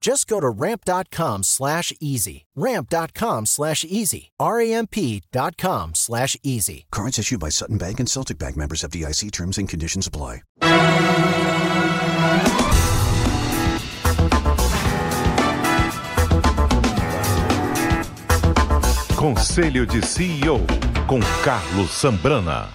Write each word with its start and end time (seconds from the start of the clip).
Just 0.00 0.28
go 0.28 0.40
to 0.40 0.48
ramp.com 0.48 1.42
slash 1.42 1.92
easy. 2.00 2.46
Ramp.com 2.54 3.46
slash 3.46 3.84
easy. 3.84 4.30
R-A-M-P.com 4.38 5.94
slash 5.94 6.36
easy. 6.42 6.86
Cards 6.90 7.18
issued 7.18 7.40
by 7.40 7.48
Sutton 7.48 7.78
Bank 7.78 7.98
and 7.98 8.08
Celtic 8.08 8.38
Bank 8.38 8.56
members 8.56 8.84
of 8.84 8.90
DIC 8.92 9.32
terms 9.32 9.58
and 9.58 9.68
conditions 9.68 10.06
apply. 10.06 10.42
Conselho 19.16 19.84
de 19.84 20.00
CEO 20.00 20.60
com 21.08 21.18
Carlos 21.42 21.90
Sambrana. 21.90 22.68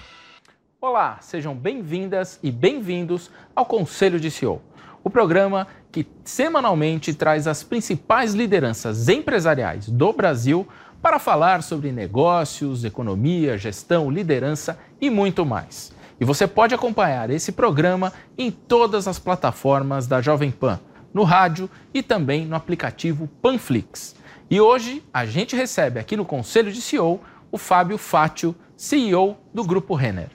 Olá, 0.78 1.16
sejam 1.22 1.56
bem-vindas 1.56 2.38
e 2.42 2.50
bem-vindos 2.50 3.30
ao 3.56 3.64
Conselho 3.64 4.20
de 4.20 4.30
CEO, 4.30 4.60
o 5.04 5.10
programa 5.10 5.68
que 5.92 6.06
semanalmente 6.24 7.12
traz 7.12 7.46
as 7.46 7.62
principais 7.62 8.32
lideranças 8.32 9.08
empresariais 9.08 9.86
do 9.88 10.12
Brasil 10.12 10.66
para 11.02 11.18
falar 11.18 11.62
sobre 11.62 11.92
negócios, 11.92 12.82
economia, 12.82 13.58
gestão, 13.58 14.10
liderança 14.10 14.78
e 14.98 15.10
muito 15.10 15.44
mais. 15.44 15.92
E 16.18 16.24
você 16.24 16.46
pode 16.46 16.74
acompanhar 16.74 17.28
esse 17.28 17.52
programa 17.52 18.12
em 18.38 18.50
todas 18.50 19.06
as 19.06 19.18
plataformas 19.18 20.06
da 20.06 20.22
Jovem 20.22 20.50
Pan, 20.50 20.80
no 21.12 21.22
rádio 21.22 21.68
e 21.92 22.02
também 22.02 22.46
no 22.46 22.56
aplicativo 22.56 23.28
Panflix. 23.42 24.16
E 24.50 24.60
hoje 24.60 25.04
a 25.12 25.26
gente 25.26 25.54
recebe 25.54 26.00
aqui 26.00 26.16
no 26.16 26.24
Conselho 26.24 26.72
de 26.72 26.80
CEO 26.80 27.20
o 27.52 27.58
Fábio 27.58 27.98
Fátio, 27.98 28.54
CEO 28.76 29.36
do 29.52 29.62
Grupo 29.62 29.94
Renner. 29.94 30.30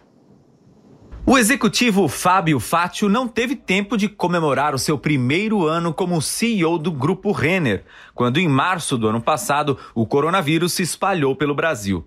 O 1.32 1.38
executivo 1.38 2.08
Fábio 2.08 2.60
Fátio 2.60 3.08
não 3.08 3.28
teve 3.28 3.56
tempo 3.56 3.96
de 3.96 4.10
comemorar 4.10 4.74
o 4.74 4.80
seu 4.80 4.98
primeiro 4.98 5.68
ano 5.68 5.94
como 5.94 6.20
CEO 6.20 6.80
do 6.80 6.92
Grupo 6.92 7.32
Renner, 7.32 7.84
quando 8.16 8.40
em 8.40 8.48
março 8.48 8.98
do 8.98 9.08
ano 9.08 9.22
passado 9.22 9.78
o 9.94 10.08
coronavírus 10.08 10.74
se 10.74 10.82
espalhou 10.82 11.36
pelo 11.36 11.54
Brasil. 11.54 12.04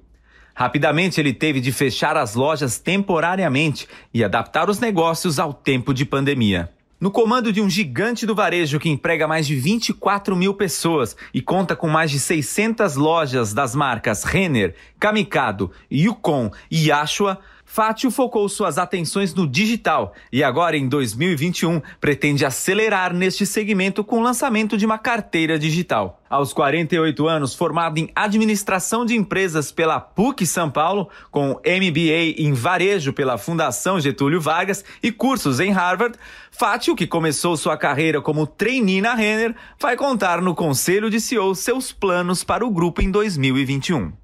Rapidamente 0.52 1.20
ele 1.20 1.32
teve 1.32 1.60
de 1.60 1.70
fechar 1.70 2.16
as 2.16 2.34
lojas 2.34 2.80
temporariamente 2.80 3.86
e 4.12 4.24
adaptar 4.24 4.68
os 4.68 4.80
negócios 4.80 5.38
ao 5.38 5.54
tempo 5.54 5.94
de 5.94 6.04
pandemia. 6.04 6.72
No 7.02 7.12
comando 7.12 7.52
de 7.52 7.60
um 7.60 7.70
gigante 7.70 8.26
do 8.26 8.34
varejo 8.34 8.80
que 8.80 8.88
emprega 8.88 9.28
mais 9.28 9.46
de 9.46 9.54
24 9.54 10.34
mil 10.34 10.52
pessoas 10.52 11.16
e 11.32 11.40
conta 11.40 11.76
com 11.76 11.86
mais 11.86 12.10
de 12.10 12.18
600 12.18 12.96
lojas 12.96 13.54
das 13.54 13.72
marcas 13.72 14.24
Renner, 14.24 14.74
Kamikado, 14.98 15.70
Yukon 15.88 16.50
e 16.68 16.90
Ashua, 16.90 17.38
Fátio 17.72 18.10
focou 18.10 18.46
suas 18.50 18.76
atenções 18.76 19.32
no 19.34 19.48
digital 19.48 20.12
e 20.30 20.44
agora, 20.44 20.76
em 20.76 20.86
2021, 20.86 21.80
pretende 21.98 22.44
acelerar 22.44 23.14
neste 23.14 23.46
segmento 23.46 24.04
com 24.04 24.18
o 24.18 24.22
lançamento 24.22 24.76
de 24.76 24.84
uma 24.84 24.98
carteira 24.98 25.58
digital. 25.58 26.20
Aos 26.28 26.52
48 26.52 27.26
anos, 27.26 27.54
formado 27.54 27.96
em 27.96 28.10
administração 28.14 29.06
de 29.06 29.16
empresas 29.16 29.72
pela 29.72 29.98
PUC 29.98 30.44
São 30.44 30.70
Paulo, 30.70 31.08
com 31.30 31.52
MBA 31.64 32.34
em 32.36 32.52
varejo 32.52 33.10
pela 33.10 33.38
Fundação 33.38 33.98
Getúlio 33.98 34.38
Vargas 34.38 34.84
e 35.02 35.10
cursos 35.10 35.58
em 35.58 35.70
Harvard, 35.70 36.18
Fátio, 36.50 36.94
que 36.94 37.06
começou 37.06 37.56
sua 37.56 37.78
carreira 37.78 38.20
como 38.20 38.46
trainee 38.46 39.00
na 39.00 39.14
Renner, 39.14 39.56
vai 39.80 39.96
contar 39.96 40.42
no 40.42 40.54
Conselho 40.54 41.08
de 41.08 41.18
CEO 41.18 41.54
seus 41.54 41.90
planos 41.90 42.44
para 42.44 42.66
o 42.66 42.70
grupo 42.70 43.00
em 43.00 43.10
2021. 43.10 44.21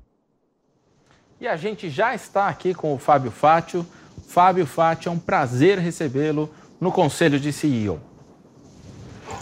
E 1.41 1.47
a 1.47 1.57
gente 1.57 1.89
já 1.89 2.17
está 2.17 2.49
aqui 2.49 2.75
com 2.75 2.93
o 2.93 2.99
Fábio 2.99 3.31
Fátio. 3.31 3.87
Fábio 4.27 4.67
Fátio, 4.67 5.09
é 5.09 5.13
um 5.13 5.19
prazer 5.19 5.79
recebê-lo 5.79 6.51
no 6.81 6.91
Conselho 6.91 7.39
de 7.39 7.53
CEO. 7.53 8.01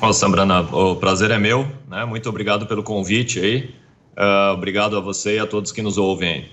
Ô, 0.03 0.13
Sambrana, 0.13 0.61
o 0.61 0.97
prazer 0.97 1.31
é 1.31 1.39
meu, 1.39 1.67
né? 1.89 2.05
Muito 2.05 2.29
obrigado 2.29 2.67
pelo 2.67 2.83
convite 2.83 3.41
aí. 3.41 3.75
Uh, 4.15 4.53
obrigado 4.53 4.95
a 4.95 5.01
você 5.01 5.37
e 5.37 5.39
a 5.39 5.47
todos 5.47 5.73
que 5.73 5.81
nos 5.81 5.97
ouvem 5.97 6.29
aí. 6.29 6.51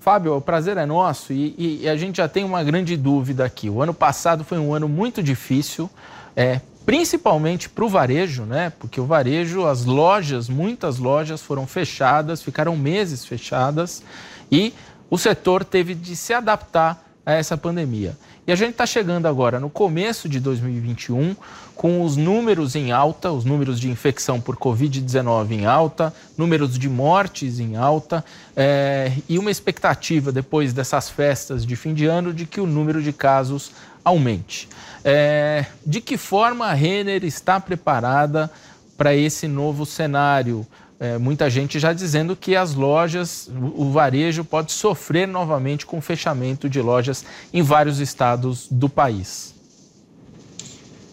Fábio, 0.00 0.34
o 0.34 0.40
prazer 0.40 0.78
é 0.78 0.86
nosso 0.86 1.34
e, 1.34 1.82
e, 1.82 1.88
a 1.88 1.96
gente 1.96 2.16
já 2.16 2.28
tem 2.28 2.42
uma 2.42 2.64
grande 2.64 2.96
dúvida 2.96 3.44
aqui. 3.44 3.68
O 3.68 3.82
ano 3.82 3.92
passado 3.92 4.42
foi 4.42 4.56
um 4.56 4.72
ano 4.72 4.88
muito 4.88 5.22
difícil, 5.22 5.90
é, 6.34 6.62
principalmente 6.86 7.68
para 7.68 7.84
o 7.84 7.88
varejo, 7.90 8.44
né? 8.44 8.72
Porque 8.78 9.00
o 9.00 9.04
varejo, 9.04 9.66
as 9.66 9.84
lojas, 9.84 10.48
muitas 10.48 10.98
lojas 10.98 11.42
foram 11.42 11.66
fechadas, 11.66 12.42
ficaram 12.42 12.74
meses 12.74 13.26
fechadas 13.26 14.02
e 14.50 14.72
o 15.10 15.18
setor 15.18 15.64
teve 15.64 15.94
de 15.94 16.16
se 16.16 16.32
adaptar 16.32 17.04
a 17.26 17.32
essa 17.32 17.56
pandemia. 17.56 18.16
E 18.46 18.52
a 18.52 18.54
gente 18.54 18.70
está 18.70 18.86
chegando 18.86 19.26
agora 19.26 19.58
no 19.58 19.68
começo 19.68 20.28
de 20.28 20.38
2021 20.38 21.34
com 21.74 22.02
os 22.02 22.16
números 22.16 22.76
em 22.76 22.92
alta, 22.92 23.32
os 23.32 23.44
números 23.44 23.80
de 23.80 23.90
infecção 23.90 24.40
por 24.40 24.56
Covid-19 24.56 25.50
em 25.50 25.66
alta, 25.66 26.14
números 26.38 26.78
de 26.78 26.88
mortes 26.88 27.58
em 27.58 27.76
alta 27.76 28.24
é, 28.54 29.10
e 29.28 29.36
uma 29.36 29.50
expectativa 29.50 30.30
depois 30.30 30.72
dessas 30.72 31.10
festas 31.10 31.66
de 31.66 31.74
fim 31.74 31.92
de 31.92 32.06
ano 32.06 32.32
de 32.32 32.46
que 32.46 32.60
o 32.60 32.66
número 32.66 33.02
de 33.02 33.12
casos 33.12 33.72
aumente. 34.04 34.68
É, 35.04 35.66
de 35.84 36.00
que 36.00 36.16
forma 36.16 36.66
a 36.66 36.72
Renner 36.72 37.24
está 37.24 37.58
preparada 37.58 38.48
para 38.96 39.12
esse 39.12 39.48
novo 39.48 39.84
cenário? 39.84 40.64
É, 40.98 41.18
muita 41.18 41.50
gente 41.50 41.78
já 41.78 41.92
dizendo 41.92 42.34
que 42.34 42.56
as 42.56 42.74
lojas, 42.74 43.50
o 43.74 43.90
varejo 43.90 44.44
pode 44.44 44.72
sofrer 44.72 45.28
novamente 45.28 45.84
com 45.84 45.98
o 45.98 46.00
fechamento 46.00 46.68
de 46.68 46.80
lojas 46.80 47.24
em 47.52 47.62
vários 47.62 48.00
estados 48.00 48.66
do 48.70 48.88
país. 48.88 49.54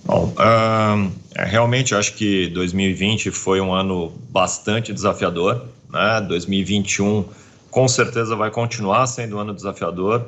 Bom, 0.05 0.33
uh, 0.37 1.11
realmente 1.35 1.95
acho 1.95 2.13
que 2.15 2.47
2020 2.49 3.31
foi 3.31 3.61
um 3.61 3.73
ano 3.73 4.11
bastante 4.29 4.93
desafiador. 4.93 5.65
Né? 5.89 6.25
2021 6.27 7.25
com 7.69 7.87
certeza 7.87 8.35
vai 8.35 8.51
continuar 8.51 9.07
sendo 9.07 9.37
um 9.37 9.39
ano 9.39 9.53
desafiador, 9.53 10.27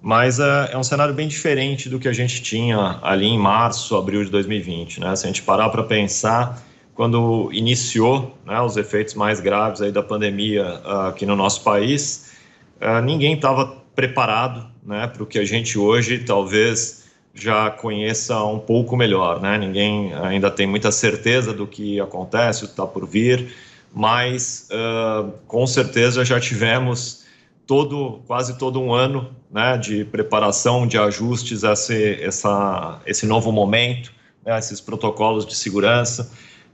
mas 0.00 0.38
uh, 0.38 0.68
é 0.70 0.76
um 0.76 0.82
cenário 0.82 1.14
bem 1.14 1.28
diferente 1.28 1.88
do 1.88 1.98
que 1.98 2.08
a 2.08 2.12
gente 2.12 2.42
tinha 2.42 2.98
ali 3.02 3.26
em 3.26 3.38
março, 3.38 3.96
abril 3.96 4.24
de 4.24 4.30
2020. 4.30 5.00
Né? 5.00 5.14
Se 5.14 5.24
a 5.24 5.28
gente 5.28 5.42
parar 5.42 5.68
para 5.68 5.82
pensar, 5.82 6.62
quando 6.94 7.50
iniciou 7.52 8.36
né, 8.44 8.60
os 8.60 8.76
efeitos 8.76 9.14
mais 9.14 9.40
graves 9.40 9.80
aí 9.80 9.90
da 9.90 10.02
pandemia 10.02 10.80
uh, 10.84 11.08
aqui 11.08 11.24
no 11.24 11.34
nosso 11.34 11.62
país, 11.62 12.32
uh, 12.80 13.02
ninguém 13.02 13.34
estava 13.34 13.82
preparado 13.94 14.66
né, 14.82 15.06
para 15.06 15.22
o 15.22 15.26
que 15.26 15.38
a 15.38 15.44
gente 15.44 15.78
hoje 15.78 16.18
talvez 16.18 17.02
já 17.34 17.70
conheça 17.70 18.42
um 18.44 18.58
pouco 18.58 18.96
melhor. 18.96 19.40
Né? 19.40 19.56
Ninguém 19.56 20.12
ainda 20.14 20.50
tem 20.50 20.66
muita 20.66 20.92
certeza 20.92 21.52
do 21.52 21.66
que 21.66 21.98
acontece, 22.00 22.64
o 22.64 22.66
que 22.66 22.72
está 22.72 22.86
por 22.86 23.06
vir, 23.06 23.54
mas 23.94 24.68
uh, 24.70 25.32
com 25.46 25.66
certeza 25.66 26.24
já 26.24 26.38
tivemos 26.38 27.22
todo 27.66 28.20
quase 28.26 28.58
todo 28.58 28.80
um 28.80 28.92
ano 28.92 29.34
né, 29.50 29.78
de 29.78 30.04
preparação, 30.04 30.86
de 30.86 30.98
ajustes 30.98 31.64
a 31.64 31.72
esse, 31.72 32.22
essa, 32.22 33.00
esse 33.06 33.26
novo 33.26 33.50
momento, 33.52 34.12
né, 34.44 34.58
esses 34.58 34.80
protocolos 34.80 35.46
de 35.46 35.54
segurança. 35.54 36.30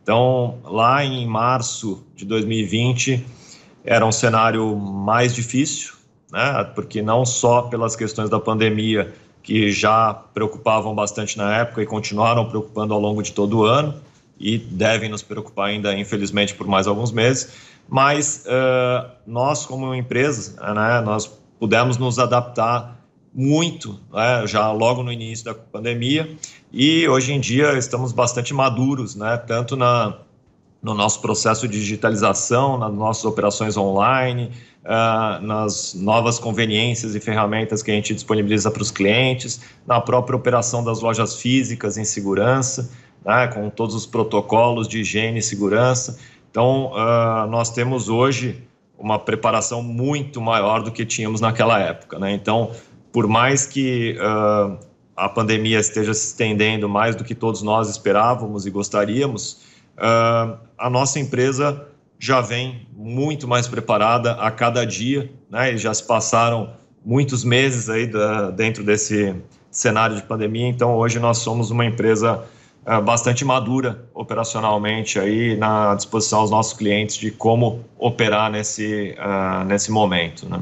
Então, 0.09 0.57
lá 0.65 1.05
em 1.05 1.27
março 1.27 2.03
de 2.17 2.25
2020, 2.25 3.27
era 3.85 4.07
um 4.07 4.11
cenário 4.11 4.75
mais 4.75 5.35
difícil, 5.35 5.93
né? 6.33 6.65
porque 6.75 7.03
não 7.03 7.27
só 7.27 7.61
pelas 7.61 7.95
questões 7.95 8.31
da 8.31 8.41
pandemia, 8.41 9.13
que 9.43 9.71
já 9.71 10.15
preocupavam 10.15 10.95
bastante 10.95 11.37
na 11.37 11.59
época 11.59 11.83
e 11.83 11.87
continuaram 11.87 12.49
preocupando 12.49 12.95
ao 12.95 13.01
longo 13.01 13.23
de 13.23 13.33
todo 13.33 13.59
o 13.59 13.65
ano, 13.65 13.97
e 14.41 14.57
devem 14.57 15.11
nos 15.11 15.21
preocupar 15.21 15.69
ainda, 15.69 15.93
infelizmente, 15.93 16.55
por 16.55 16.67
mais 16.67 16.87
alguns 16.87 17.13
meses, 17.13 17.53
mas 17.87 18.47
uh, 18.47 19.11
nós, 19.27 19.67
como 19.67 19.95
empresa, 19.95 20.59
né, 20.73 21.03
nós 21.03 21.27
pudemos 21.61 21.99
nos 21.99 22.19
adaptar 22.19 22.98
muito, 23.39 24.01
né, 24.13 24.45
já 24.49 24.73
logo 24.73 25.01
no 25.05 25.13
início 25.13 25.45
da 25.45 25.55
pandemia, 25.55 26.29
e 26.73 27.07
hoje 27.07 27.33
em 27.33 27.39
dia 27.39 27.79
estamos 27.79 28.11
bastante 28.11 28.53
maduros, 28.53 29.15
né, 29.15 29.37
tanto 29.37 29.77
na, 29.77 30.19
no 30.83 30.93
nosso 30.93 31.21
processo 31.21 31.69
de 31.69 31.79
digitalização, 31.79 32.77
nas 32.77 32.93
nossas 32.93 33.25
operações 33.25 33.77
online, 33.77 34.51
uh, 34.85 35.41
nas 35.41 35.95
novas 35.95 36.41
conveniências 36.41 37.15
e 37.15 37.21
ferramentas 37.21 37.81
que 37.81 37.93
a 37.93 37.95
gente 37.95 38.13
disponibiliza 38.13 38.73
para 38.73 38.83
os 38.83 38.91
clientes, 38.91 39.61
na 39.87 40.01
própria 40.01 40.37
operação 40.37 40.83
das 40.83 41.01
lojas 41.01 41.37
físicas 41.37 41.97
em 41.97 42.05
segurança, 42.05 42.91
né, 43.25 43.47
com 43.47 43.71
todos 43.71 43.95
os 43.95 44.05
protocolos 44.05 44.89
de 44.89 44.99
higiene 45.03 45.39
e 45.39 45.43
segurança. 45.43 46.19
Então, 46.51 46.87
uh, 46.87 47.49
nós 47.49 47.71
temos 47.71 48.09
hoje 48.09 48.65
uma 48.99 49.17
preparação 49.17 49.81
muito 49.81 50.41
maior 50.41 50.83
do 50.83 50.91
que 50.91 51.07
tínhamos 51.07 51.41
naquela 51.41 51.79
época. 51.79 52.19
Né? 52.19 52.33
Então, 52.33 52.73
por 53.13 53.27
mais 53.27 53.67
que 53.67 54.17
uh, 54.19 54.79
a 55.17 55.29
pandemia 55.29 55.81
esteja 55.81 56.15
se 56.15 56.27
estendendo 56.27 56.89
mais 56.89 57.17
do 57.17 57.25
que 57.25 57.35
todos 57.35 57.63
nós 57.63 57.89
esperávamos 57.89 58.67
e 58.67 58.71
gostaríamos, 58.71 59.65
uh, 59.97 60.59
a 60.77 60.91
nossa 60.91 61.19
empresa 61.19 61.87
já 62.19 62.41
vem 62.41 62.87
muito 62.97 63.47
mais 63.47 63.67
preparada 63.67 64.33
a 64.33 64.51
cada 64.51 64.85
dia, 64.85 65.31
né? 65.51 65.75
E 65.75 65.79
já 65.79 65.95
se 65.95 66.05
passaram 66.05 66.71
muitos 67.05 67.45
meses 67.45 67.89
aí 67.89 68.07
da, 68.07 68.51
dentro 68.51 68.85
desse 68.85 69.35
cenário 69.71 70.17
de 70.17 70.23
pandemia, 70.23 70.67
então 70.67 70.97
hoje 70.97 71.19
nós 71.19 71.39
somos 71.39 71.71
uma 71.71 71.85
empresa 71.85 72.45
uh, 72.85 73.01
bastante 73.01 73.45
madura 73.45 74.05
operacionalmente 74.13 75.19
aí 75.19 75.57
na 75.57 75.95
disposição 75.95 76.41
aos 76.41 76.51
nossos 76.51 76.73
clientes 76.73 77.17
de 77.17 77.31
como 77.31 77.85
operar 77.99 78.51
nesse, 78.51 79.15
nesse 79.67 79.91
momento, 79.91 80.49
né? 80.49 80.61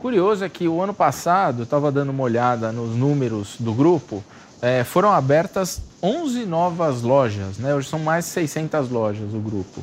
Curioso 0.00 0.42
é 0.42 0.48
que 0.48 0.66
o 0.66 0.80
ano 0.80 0.94
passado, 0.94 1.64
estava 1.64 1.92
dando 1.92 2.08
uma 2.08 2.22
olhada 2.22 2.72
nos 2.72 2.96
números 2.96 3.56
do 3.60 3.74
grupo, 3.74 4.24
é, 4.62 4.82
foram 4.82 5.12
abertas 5.12 5.82
11 6.02 6.46
novas 6.46 7.02
lojas, 7.02 7.58
né? 7.58 7.74
Hoje 7.74 7.88
são 7.88 7.98
mais 7.98 8.24
de 8.24 8.30
600 8.30 8.88
lojas 8.88 9.34
o 9.34 9.38
grupo. 9.38 9.82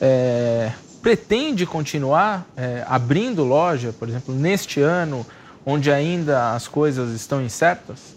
É, 0.00 0.72
pretende 1.02 1.66
continuar 1.66 2.46
é, 2.56 2.82
abrindo 2.88 3.44
loja, 3.44 3.92
por 3.92 4.08
exemplo, 4.08 4.34
neste 4.34 4.80
ano, 4.80 5.24
onde 5.66 5.92
ainda 5.92 6.54
as 6.54 6.66
coisas 6.66 7.14
estão 7.14 7.42
incertas? 7.42 8.16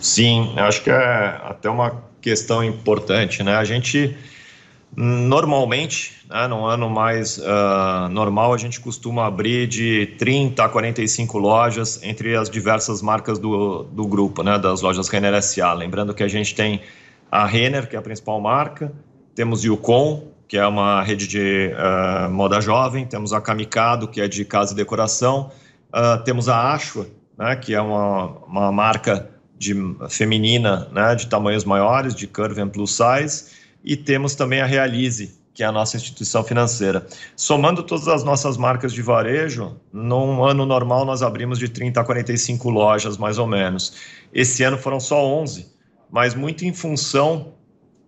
Sim, 0.00 0.54
acho 0.56 0.84
que 0.84 0.90
é 0.90 1.40
até 1.42 1.68
uma 1.68 2.00
questão 2.20 2.62
importante, 2.62 3.42
né? 3.42 3.56
A 3.56 3.64
gente 3.64 4.16
normalmente 4.96 6.14
né, 6.28 6.48
num 6.48 6.64
ano 6.64 6.88
mais 6.88 7.36
uh, 7.38 8.08
normal, 8.10 8.54
a 8.54 8.56
gente 8.56 8.80
costuma 8.80 9.26
abrir 9.26 9.68
de 9.68 10.14
30 10.18 10.64
a 10.64 10.68
45 10.68 11.38
lojas 11.38 12.02
entre 12.02 12.34
as 12.34 12.48
diversas 12.48 13.02
marcas 13.02 13.38
do, 13.38 13.82
do 13.84 14.06
grupo, 14.06 14.42
né, 14.42 14.58
das 14.58 14.80
lojas 14.80 15.08
Renner 15.08 15.40
SA. 15.42 15.74
Lembrando 15.74 16.14
que 16.14 16.22
a 16.22 16.28
gente 16.28 16.54
tem 16.54 16.80
a 17.30 17.44
Renner, 17.44 17.88
que 17.88 17.94
é 17.94 17.98
a 17.98 18.02
principal 18.02 18.40
marca, 18.40 18.90
temos 19.34 19.64
Yukon, 19.64 20.28
que 20.48 20.56
é 20.56 20.66
uma 20.66 21.02
rede 21.02 21.26
de 21.28 21.72
uh, 21.74 22.30
moda 22.30 22.60
jovem, 22.60 23.04
temos 23.04 23.32
a 23.32 23.40
Kamikado, 23.40 24.08
que 24.08 24.20
é 24.20 24.28
de 24.28 24.44
casa 24.44 24.72
e 24.72 24.76
decoração, 24.76 25.50
uh, 25.90 26.22
temos 26.24 26.48
a 26.48 26.72
Ashua, 26.72 27.06
né, 27.36 27.54
que 27.56 27.74
é 27.74 27.80
uma, 27.80 28.28
uma 28.46 28.72
marca 28.72 29.28
de, 29.58 29.74
feminina 30.08 30.88
né, 30.90 31.14
de 31.14 31.26
tamanhos 31.26 31.64
maiores, 31.64 32.14
de 32.14 32.26
curve 32.26 32.60
and 32.60 32.68
plus 32.68 32.96
size, 32.96 33.65
e 33.86 33.96
temos 33.96 34.34
também 34.34 34.60
a 34.60 34.66
Realize, 34.66 35.38
que 35.54 35.62
é 35.62 35.66
a 35.66 35.72
nossa 35.72 35.96
instituição 35.96 36.42
financeira. 36.42 37.06
Somando 37.36 37.84
todas 37.84 38.08
as 38.08 38.24
nossas 38.24 38.56
marcas 38.56 38.92
de 38.92 39.00
varejo, 39.00 39.76
num 39.92 40.44
ano 40.44 40.66
normal 40.66 41.04
nós 41.04 41.22
abrimos 41.22 41.56
de 41.58 41.68
30 41.68 42.00
a 42.00 42.04
45 42.04 42.68
lojas, 42.68 43.16
mais 43.16 43.38
ou 43.38 43.46
menos. 43.46 43.94
Esse 44.34 44.64
ano 44.64 44.76
foram 44.76 44.98
só 44.98 45.24
11, 45.24 45.66
mas 46.10 46.34
muito 46.34 46.64
em 46.64 46.74
função 46.74 47.54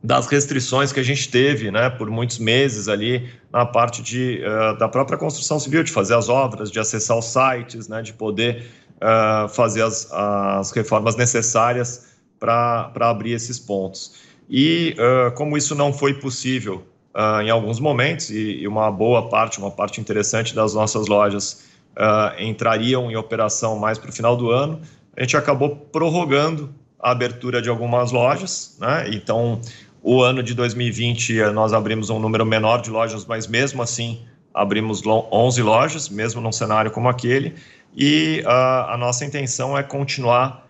das 0.03 0.27
restrições 0.27 0.93
que 0.93 1.01
a 1.01 1.03
gente 1.03 1.29
teve, 1.29 1.71
né, 1.71 1.91
por 1.91 2.11
muitos 2.11 2.39
meses 2.39 2.89
ali 2.89 3.29
na 3.53 3.65
parte 3.65 4.03
de, 4.03 4.41
uh, 4.45 4.79
da 4.79 4.89
própria 4.89 5.17
construção 5.17 5.59
civil, 5.59 5.83
de 5.83 5.91
fazer 5.91 6.15
as 6.15 6.29
obras, 6.29 6.71
de 6.71 6.79
acessar 6.79 7.19
os 7.19 7.25
sites, 7.25 7.89
né, 7.89 8.03
de 8.03 8.13
poder 8.13 8.67
uh, 8.97 9.49
fazer 9.49 9.83
as, 9.83 10.09
as 10.13 10.71
reformas 10.71 11.17
necessárias 11.17 12.09
para 12.39 12.93
abrir 13.01 13.33
esses 13.33 13.59
pontos. 13.59 14.28
E 14.49 14.97
uh, 14.99 15.31
como 15.33 15.56
isso 15.56 15.75
não 15.75 15.93
foi 15.93 16.15
possível 16.15 16.87
uh, 17.15 17.43
em 17.43 17.50
alguns 17.50 17.79
momentos, 17.79 18.31
e, 18.31 18.61
e, 18.61 18.69
uma 18.69 18.91
boa 18.91 19.29
parte, 19.29 19.59
uma 19.59 19.71
parte 19.71 20.00
interessante 20.00 20.55
das 20.55 20.73
nossas 20.73 21.06
lojas 21.06 21.65
uh, 21.97 22.41
entrariam 22.41 23.11
em 23.11 23.17
operação 23.17 23.79
mais 23.79 23.99
para 23.99 24.09
o 24.09 24.12
final 24.12 24.37
do 24.37 24.50
ano. 24.50 24.81
A 25.17 25.21
gente 25.21 25.37
acabou 25.37 25.77
prorrogando 25.77 26.73
a 26.99 27.11
abertura 27.11 27.61
de 27.61 27.69
algumas 27.69 28.11
lojas, 28.11 28.77
né? 28.81 29.11
Então, 29.12 29.61
o 30.03 30.23
ano 30.23 30.43
de 30.43 30.55
2020 30.55 31.41
eh, 31.41 31.51
nós 31.51 31.73
abrimos 31.73 32.09
um 32.09 32.19
número 32.19 32.47
menor 32.47 32.81
de 32.81 32.91
lojas, 32.91 33.25
mas 33.27 33.47
mesmo 33.47 33.83
assim 33.83 34.21
abrimos 34.55 35.03
11 35.05 35.62
lojas, 35.62 36.09
mesmo 36.09 36.41
num 36.41 36.51
cenário 36.51 36.91
como 36.91 37.09
aquele, 37.09 37.55
e 37.97 38.43
a 38.47 38.97
nossa 38.99 39.25
intenção 39.25 39.77
é 39.77 39.83
continuar, 39.83 40.67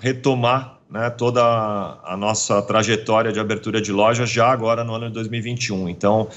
retomar 0.00 0.71
né, 0.92 1.08
toda 1.08 1.40
a 2.04 2.14
nossa 2.18 2.60
trajetória 2.60 3.32
de 3.32 3.40
abertura 3.40 3.80
de 3.80 3.90
lojas 3.90 4.28
já 4.28 4.52
agora 4.52 4.84
no 4.84 4.94
ano 4.94 5.08
de 5.08 5.14
2021. 5.14 5.88
Então, 5.88 6.28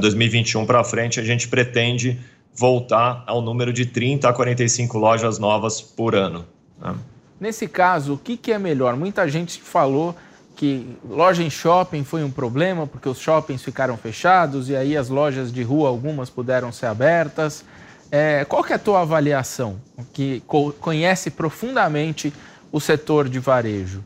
2021 0.00 0.66
para 0.66 0.82
frente, 0.82 1.20
a 1.20 1.22
gente 1.22 1.46
pretende 1.46 2.18
voltar 2.52 3.22
ao 3.24 3.40
número 3.40 3.72
de 3.72 3.86
30 3.86 4.28
a 4.28 4.32
45 4.32 4.98
lojas 4.98 5.38
novas 5.38 5.80
por 5.80 6.16
ano. 6.16 6.44
Né? 6.80 6.92
Nesse 7.38 7.68
caso, 7.68 8.14
o 8.14 8.18
que, 8.18 8.36
que 8.36 8.52
é 8.52 8.58
melhor? 8.58 8.96
Muita 8.96 9.28
gente 9.28 9.62
falou 9.62 10.16
que 10.56 10.88
loja 11.08 11.44
em 11.44 11.48
shopping 11.48 12.02
foi 12.02 12.24
um 12.24 12.30
problema 12.32 12.88
porque 12.88 13.08
os 13.08 13.18
shoppings 13.18 13.62
ficaram 13.62 13.96
fechados 13.96 14.68
e 14.68 14.74
aí 14.74 14.96
as 14.96 15.08
lojas 15.08 15.52
de 15.52 15.62
rua, 15.62 15.88
algumas 15.88 16.28
puderam 16.28 16.72
ser 16.72 16.86
abertas. 16.86 17.64
É, 18.10 18.44
qual 18.44 18.64
que 18.64 18.72
é 18.72 18.76
a 18.76 18.78
tua 18.78 19.02
avaliação, 19.02 19.80
que 20.12 20.42
conhece 20.80 21.30
profundamente 21.30 22.32
o 22.72 22.80
setor 22.80 23.28
de 23.28 23.38
varejo? 23.38 24.04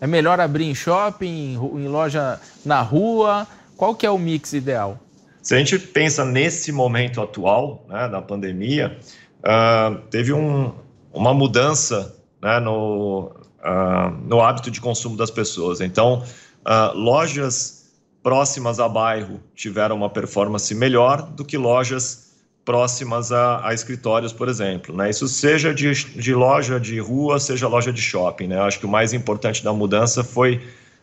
É 0.00 0.06
melhor 0.06 0.40
abrir 0.40 0.64
em 0.64 0.74
shopping, 0.74 1.54
em 1.54 1.88
loja 1.88 2.40
na 2.64 2.80
rua? 2.82 3.46
Qual 3.76 3.94
que 3.94 4.04
é 4.04 4.10
o 4.10 4.18
mix 4.18 4.52
ideal? 4.52 4.98
Se 5.42 5.54
a 5.54 5.58
gente 5.58 5.78
pensa 5.78 6.24
nesse 6.24 6.72
momento 6.72 7.20
atual, 7.20 7.84
né, 7.88 8.08
da 8.08 8.22
pandemia, 8.22 8.98
uh, 9.40 9.98
teve 10.10 10.32
um, 10.32 10.72
uma 11.12 11.34
mudança 11.34 12.16
né, 12.42 12.58
no, 12.60 13.30
uh, 13.60 14.10
no 14.26 14.40
hábito 14.40 14.70
de 14.70 14.80
consumo 14.80 15.16
das 15.16 15.30
pessoas. 15.30 15.80
Então, 15.80 16.22
uh, 16.66 16.96
lojas 16.96 17.92
próximas 18.22 18.80
a 18.80 18.88
bairro 18.88 19.38
tiveram 19.54 19.96
uma 19.96 20.08
performance 20.08 20.74
melhor 20.74 21.22
do 21.22 21.44
que 21.44 21.58
lojas 21.58 22.23
próximas 22.64 23.30
a, 23.30 23.68
a, 23.68 23.74
escritórios, 23.74 24.32
por 24.32 24.48
exemplo. 24.48 24.96
Né? 24.96 25.10
Isso 25.10 25.28
seja 25.28 25.74
de, 25.74 25.92
de, 25.92 26.34
loja 26.34 26.80
de 26.80 26.98
rua, 26.98 27.38
seja 27.38 27.68
loja 27.68 27.92
de 27.92 28.00
shopping. 28.00 28.48
Né? 28.48 28.56
Eu 28.56 28.62
acho 28.62 28.78
que 28.78 28.86
o 28.86 28.88
mais 28.88 29.12
importante 29.12 29.62
da 29.62 29.72
mudança 29.72 30.24
foi 30.24 30.62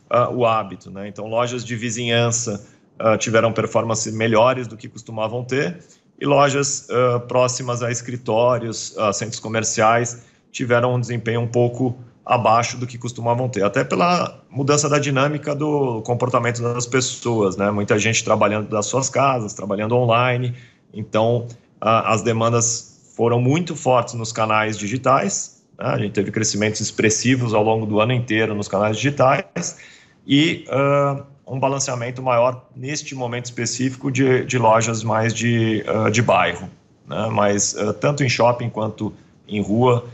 uh, 0.09 0.33
o 0.33 0.45
hábito. 0.45 0.89
Né? 0.89 1.07
Então, 1.07 1.27
lojas 1.27 1.63
de 1.63 1.75
vizinhança 1.75 2.65
uh, 2.99 3.17
tiveram 3.17 3.53
performances 3.53 4.13
melhores 4.13 4.67
do 4.67 4.75
que 4.75 4.89
costumavam 4.89 5.43
ter, 5.43 5.77
e 6.19 6.25
lojas 6.25 6.87
uh, 6.89 7.19
próximas 7.21 7.81
a 7.81 7.91
escritórios, 7.91 8.97
a 8.97 9.13
centros 9.13 9.39
comerciais, 9.39 10.23
tiveram 10.51 10.95
um 10.95 10.99
desempenho 10.99 11.41
um 11.41 11.47
pouco 11.47 11.97
abaixo 12.23 12.77
do 12.77 12.85
que 12.85 12.97
costumavam 12.97 13.49
ter, 13.49 13.63
até 13.63 13.83
pela 13.83 14.39
mudança 14.49 14.87
da 14.87 14.99
dinâmica 14.99 15.55
do 15.55 16.01
comportamento 16.03 16.61
das 16.61 16.85
pessoas, 16.85 17.57
né? 17.57 17.71
Muita 17.71 17.97
gente 17.97 18.23
trabalhando 18.23 18.69
das 18.69 18.85
suas 18.85 19.09
casas, 19.09 19.53
trabalhando 19.53 19.95
online, 19.95 20.53
então, 20.93 21.47
as 21.79 22.21
demandas 22.21 22.91
foram 23.15 23.39
muito 23.39 23.75
fortes 23.75 24.13
nos 24.13 24.31
canais 24.31 24.77
digitais, 24.77 25.63
né? 25.77 25.85
a 25.85 25.97
gente 25.97 26.11
teve 26.11 26.31
crescimentos 26.31 26.79
expressivos 26.79 27.53
ao 27.53 27.63
longo 27.63 27.85
do 27.85 27.99
ano 27.99 28.13
inteiro 28.13 28.53
nos 28.53 28.67
canais 28.67 28.97
digitais 28.97 29.77
e 30.25 30.65
uh, 30.69 31.23
um 31.45 31.59
balanceamento 31.59 32.21
maior 32.21 32.67
neste 32.75 33.15
momento 33.15 33.45
específico 33.45 34.11
de, 34.11 34.45
de 34.45 34.57
lojas 34.57 35.03
mais 35.03 35.33
de, 35.33 35.83
uh, 35.87 36.09
de 36.09 36.21
bairro. 36.21 36.69
Né? 37.07 37.27
Mas 37.31 37.73
uh, 37.73 37.93
tanto 37.93 38.23
em 38.23 38.29
shopping 38.29 38.69
quanto 38.69 39.13
em 39.47 39.61
rua, 39.61 40.05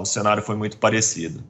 o 0.00 0.04
cenário 0.04 0.42
foi 0.42 0.56
muito 0.56 0.76
parecido. 0.76 1.40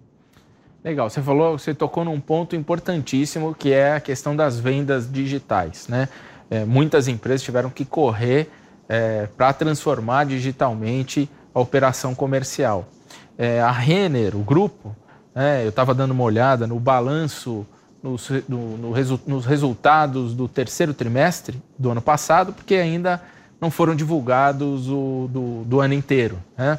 Legal, 0.84 1.10
você 1.10 1.20
falou, 1.20 1.58
você 1.58 1.74
tocou 1.74 2.04
num 2.04 2.20
ponto 2.20 2.54
importantíssimo 2.54 3.54
que 3.54 3.72
é 3.72 3.94
a 3.94 4.00
questão 4.00 4.36
das 4.36 4.60
vendas 4.60 5.10
digitais, 5.10 5.88
né? 5.88 6.08
É, 6.50 6.64
muitas 6.64 7.08
empresas 7.08 7.42
tiveram 7.42 7.70
que 7.70 7.84
correr 7.84 8.50
é, 8.88 9.28
para 9.36 9.52
transformar 9.52 10.24
digitalmente 10.24 11.28
a 11.54 11.60
operação 11.60 12.14
comercial. 12.14 12.88
É, 13.36 13.60
a 13.60 13.70
Renner, 13.70 14.36
o 14.36 14.40
grupo, 14.40 14.96
né, 15.34 15.64
eu 15.64 15.68
estava 15.68 15.94
dando 15.94 16.12
uma 16.12 16.24
olhada 16.24 16.66
no 16.66 16.80
balanço, 16.80 17.66
nos, 18.02 18.30
no, 18.48 18.76
no 18.76 18.92
resu, 18.92 19.20
nos 19.26 19.44
resultados 19.44 20.34
do 20.34 20.48
terceiro 20.48 20.94
trimestre 20.94 21.60
do 21.78 21.90
ano 21.90 22.00
passado, 22.00 22.52
porque 22.52 22.76
ainda 22.76 23.22
não 23.60 23.70
foram 23.70 23.94
divulgados 23.94 24.88
o, 24.88 25.28
do, 25.30 25.64
do 25.64 25.80
ano 25.80 25.94
inteiro. 25.94 26.38
Né? 26.56 26.78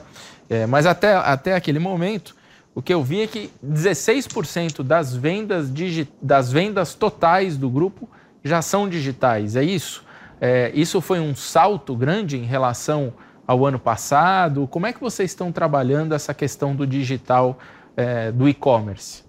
É, 0.50 0.66
mas 0.66 0.86
até, 0.86 1.16
até 1.16 1.56
aquele 1.56 1.80
momento, 1.80 2.36
o 2.74 2.82
que 2.82 2.94
eu 2.94 3.04
vi 3.04 3.22
é 3.22 3.28
que 3.28 3.52
16% 3.66 4.84
das 4.84 5.16
vendas, 5.16 5.72
digi, 5.74 6.08
das 6.22 6.52
vendas 6.52 6.94
totais 6.94 7.58
do 7.58 7.70
grupo 7.70 8.10
já 8.44 8.62
são 8.62 8.88
digitais, 8.88 9.56
é 9.56 9.64
isso? 9.64 10.04
É, 10.42 10.72
isso 10.74 11.02
foi 11.02 11.20
um 11.20 11.36
salto 11.36 11.96
grande 11.96 12.38
em 12.38 12.46
relação 12.46 13.14
ao 13.46 13.66
ano 13.66 13.80
passado? 13.80 14.68
Como 14.68 14.86
é 14.86 14.94
que 14.94 15.02
vocês 15.02 15.32
estão 15.32 15.52
trabalhando 15.52 16.14
essa 16.14 16.34
questão 16.34 16.76
do 16.76 16.86
digital 16.86 17.58
é, 17.98 18.32
do 18.32 18.48
e-commerce? 18.48 19.24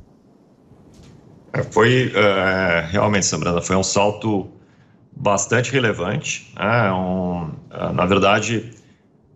É, 1.52 1.62
foi 1.62 2.12
é, 2.14 2.86
realmente, 2.90 3.26
Sambrana, 3.26 3.60
foi 3.60 3.76
um 3.76 3.82
salto 3.82 4.48
bastante 5.10 5.72
relevante. 5.72 6.52
Né? 6.56 6.92
Um, 6.92 7.50
é, 7.70 7.92
na 7.92 8.06
verdade, 8.06 8.70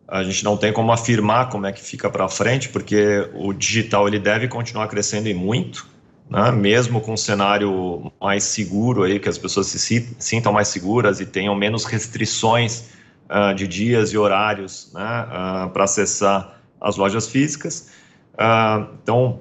a 0.06 0.22
gente 0.22 0.44
não 0.44 0.56
tem 0.56 0.72
como 0.72 0.92
afirmar 0.92 1.48
como 1.48 1.66
é 1.66 1.72
que 1.72 1.82
fica 1.82 2.08
para 2.08 2.28
frente, 2.28 2.68
porque 2.68 3.28
o 3.34 3.52
digital 3.52 4.06
ele 4.06 4.18
deve 4.18 4.48
continuar 4.48 4.86
crescendo 4.88 5.28
e 5.28 5.34
muito, 5.34 5.86
né? 6.28 6.50
mesmo 6.50 7.00
com 7.00 7.12
um 7.12 7.16
cenário 7.16 8.12
mais 8.20 8.44
seguro 8.44 9.02
aí, 9.02 9.18
que 9.18 9.28
as 9.28 9.38
pessoas 9.38 9.66
se 9.66 10.14
sintam 10.18 10.52
mais 10.52 10.68
seguras 10.68 11.20
e 11.20 11.26
tenham 11.26 11.54
menos 11.54 11.84
restrições 11.84 12.90
uh, 13.30 13.54
de 13.54 13.66
dias 13.66 14.10
e 14.10 14.18
horários 14.18 14.90
né? 14.94 15.00
uh, 15.00 15.70
para 15.70 15.84
acessar 15.84 16.60
as 16.80 16.96
lojas 16.96 17.28
físicas. 17.28 17.90
Uh, 18.34 18.86
então, 19.02 19.40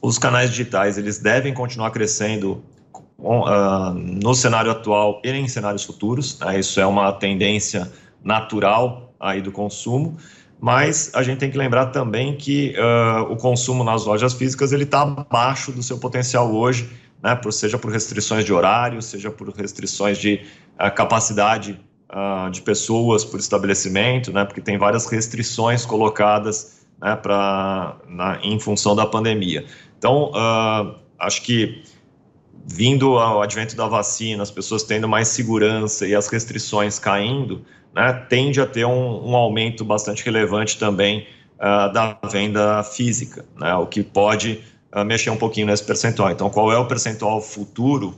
os 0.00 0.18
canais 0.18 0.50
digitais 0.50 0.98
eles 0.98 1.18
devem 1.18 1.54
continuar 1.54 1.90
crescendo 1.90 2.64
no 3.94 4.34
cenário 4.34 4.72
atual 4.72 5.22
e 5.24 5.30
em 5.30 5.46
cenários 5.46 5.84
futuros. 5.84 6.40
Né? 6.40 6.58
Isso 6.58 6.80
é 6.80 6.86
uma 6.86 7.12
tendência 7.12 7.88
natural 8.24 9.14
aí 9.20 9.40
do 9.40 9.52
consumo, 9.52 10.16
mas 10.62 11.10
a 11.12 11.24
gente 11.24 11.38
tem 11.40 11.50
que 11.50 11.58
lembrar 11.58 11.86
também 11.86 12.36
que 12.36 12.72
uh, 12.78 13.32
o 13.32 13.36
consumo 13.36 13.82
nas 13.82 14.04
lojas 14.04 14.32
físicas 14.32 14.70
ele 14.70 14.84
está 14.84 15.02
abaixo 15.02 15.72
do 15.72 15.82
seu 15.82 15.98
potencial 15.98 16.54
hoje, 16.54 16.88
né, 17.20 17.34
por, 17.34 17.52
seja 17.52 17.76
por 17.76 17.90
restrições 17.90 18.44
de 18.44 18.52
horário, 18.52 19.02
seja 19.02 19.28
por 19.28 19.48
restrições 19.48 20.18
de 20.18 20.40
uh, 20.74 20.94
capacidade 20.94 21.80
uh, 22.08 22.48
de 22.48 22.62
pessoas 22.62 23.24
por 23.24 23.40
estabelecimento, 23.40 24.32
né, 24.32 24.44
porque 24.44 24.60
tem 24.60 24.78
várias 24.78 25.04
restrições 25.06 25.84
colocadas 25.84 26.86
né, 27.00 27.16
pra, 27.16 27.96
na, 28.08 28.38
em 28.40 28.60
função 28.60 28.94
da 28.94 29.04
pandemia. 29.04 29.64
Então, 29.98 30.30
acho 31.18 31.42
que 31.42 31.82
vindo 32.64 33.18
ao 33.18 33.42
advento 33.42 33.74
da 33.76 33.86
vacina, 33.86 34.42
as 34.42 34.50
pessoas 34.50 34.82
tendo 34.82 35.08
mais 35.08 35.28
segurança 35.28 36.06
e 36.06 36.14
as 36.14 36.28
restrições 36.28 36.98
caindo, 36.98 37.64
né, 37.94 38.12
tende 38.28 38.60
a 38.60 38.66
ter 38.66 38.84
um, 38.84 39.30
um 39.30 39.36
aumento 39.36 39.84
bastante 39.84 40.24
relevante 40.24 40.78
também 40.78 41.26
uh, 41.58 41.92
da 41.92 42.18
venda 42.30 42.82
física, 42.82 43.44
né, 43.58 43.74
o 43.74 43.86
que 43.86 44.02
pode 44.02 44.60
uh, 44.94 45.04
mexer 45.04 45.30
um 45.30 45.36
pouquinho 45.36 45.66
nesse 45.66 45.84
percentual. 45.84 46.30
Então, 46.30 46.48
qual 46.48 46.72
é 46.72 46.78
o 46.78 46.86
percentual 46.86 47.40
futuro? 47.40 48.14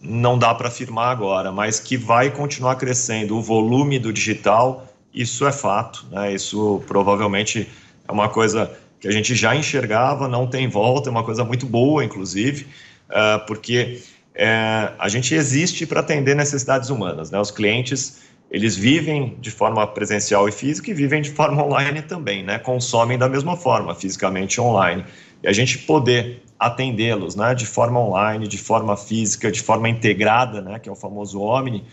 Não 0.00 0.38
dá 0.38 0.54
para 0.54 0.68
afirmar 0.68 1.10
agora, 1.10 1.50
mas 1.50 1.80
que 1.80 1.96
vai 1.96 2.30
continuar 2.30 2.76
crescendo 2.76 3.36
o 3.36 3.40
volume 3.40 3.98
do 3.98 4.12
digital, 4.12 4.86
isso 5.14 5.46
é 5.46 5.52
fato, 5.52 6.04
né, 6.10 6.34
isso 6.34 6.82
provavelmente 6.86 7.68
é 8.06 8.12
uma 8.12 8.28
coisa 8.28 8.70
que 9.00 9.08
a 9.08 9.12
gente 9.12 9.34
já 9.34 9.54
enxergava, 9.54 10.28
não 10.28 10.46
tem 10.46 10.68
volta, 10.68 11.08
é 11.08 11.12
uma 11.12 11.22
coisa 11.22 11.44
muito 11.44 11.64
boa, 11.66 12.04
inclusive, 12.04 12.66
uh, 13.14 13.46
porque 13.46 14.02
uh, 14.34 14.94
a 14.98 15.08
gente 15.08 15.34
existe 15.34 15.86
para 15.86 16.00
atender 16.00 16.34
necessidades 16.34 16.90
humanas. 16.90 17.30
Né? 17.30 17.38
Os 17.38 17.50
clientes 17.50 18.22
eles 18.50 18.76
vivem 18.76 19.36
de 19.40 19.50
forma 19.50 19.86
presencial 19.86 20.48
e 20.48 20.52
física 20.52 20.90
e 20.90 20.94
vivem 20.94 21.20
de 21.22 21.30
forma 21.30 21.64
online 21.64 22.02
também, 22.02 22.44
né? 22.44 22.56
Consomem 22.58 23.18
da 23.18 23.28
mesma 23.28 23.56
forma, 23.56 23.94
fisicamente 23.96 24.60
online. 24.60 25.04
E 25.42 25.48
a 25.48 25.52
gente 25.52 25.78
poder 25.78 26.42
atendê-los, 26.56 27.34
né, 27.34 27.54
de 27.54 27.66
forma 27.66 27.98
online, 27.98 28.46
de 28.46 28.56
forma 28.56 28.96
física, 28.96 29.50
de 29.50 29.60
forma 29.60 29.88
integrada, 29.88 30.62
né, 30.62 30.78
que 30.78 30.88
é 30.88 30.92
o 30.92 30.94
famoso 30.94 31.40
Omni, 31.40 31.84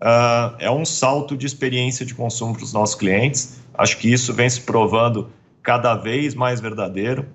uh, 0.00 0.56
é 0.58 0.70
um 0.70 0.84
salto 0.84 1.36
de 1.36 1.46
experiência 1.46 2.04
de 2.06 2.14
consumo 2.14 2.54
para 2.54 2.64
os 2.64 2.72
nossos 2.72 2.94
clientes. 2.94 3.60
Acho 3.74 3.98
que 3.98 4.10
isso 4.10 4.32
vem 4.32 4.48
se 4.48 4.62
provando 4.62 5.30
cada 5.62 5.94
vez 5.94 6.34
mais 6.34 6.60
verdadeiro. 6.60 7.26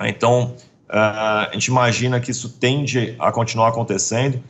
Então, 0.00 0.54
uh, 0.92 1.48
a 1.48 1.50
gente 1.52 1.66
imagina 1.66 2.20
que 2.20 2.30
isso 2.30 2.48
tende 2.50 3.16
a 3.18 3.32
continuar 3.32 3.68
acontecendo 3.68 4.42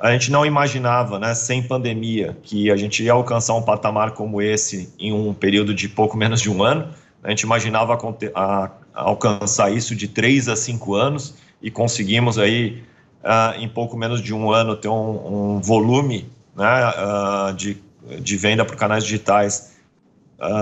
a 0.00 0.12
gente 0.12 0.32
não 0.32 0.46
imaginava, 0.46 1.18
né, 1.18 1.34
sem 1.34 1.62
pandemia, 1.62 2.34
que 2.42 2.70
a 2.70 2.76
gente 2.76 3.04
ia 3.04 3.12
alcançar 3.12 3.54
um 3.54 3.62
patamar 3.62 4.12
como 4.12 4.40
esse 4.40 4.92
em 4.98 5.12
um 5.12 5.34
período 5.34 5.74
de 5.74 5.90
pouco 5.90 6.16
menos 6.16 6.40
de 6.40 6.50
um 6.50 6.62
ano. 6.62 6.88
A 7.22 7.28
gente 7.28 7.42
imaginava 7.42 7.92
a, 7.92 8.34
a, 8.34 8.70
alcançar 8.94 9.70
isso 9.70 9.94
de 9.94 10.08
três 10.08 10.48
a 10.48 10.56
cinco 10.56 10.94
anos 10.94 11.34
e 11.60 11.70
conseguimos 11.70 12.38
aí, 12.38 12.82
uh, 13.22 13.60
em 13.60 13.68
pouco 13.68 13.94
menos 13.94 14.22
de 14.22 14.32
um 14.32 14.50
ano, 14.50 14.74
ter 14.74 14.88
um, 14.88 15.56
um 15.56 15.60
volume 15.60 16.30
né, 16.56 16.88
uh, 16.88 17.52
de, 17.52 17.76
de 18.22 18.36
venda 18.38 18.64
por 18.64 18.76
canais 18.76 19.04
digitais 19.04 19.78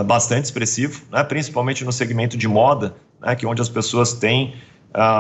bastante 0.07 0.47
expressivo, 0.47 1.05
né, 1.09 1.23
principalmente 1.23 1.85
no 1.85 1.93
segmento 1.93 2.37
de 2.37 2.49
moda, 2.49 2.97
né, 3.21 3.37
que 3.37 3.47
é 3.47 3.49
onde 3.49 3.63
as 3.63 3.69
pessoas 3.69 4.13
têm 4.13 4.57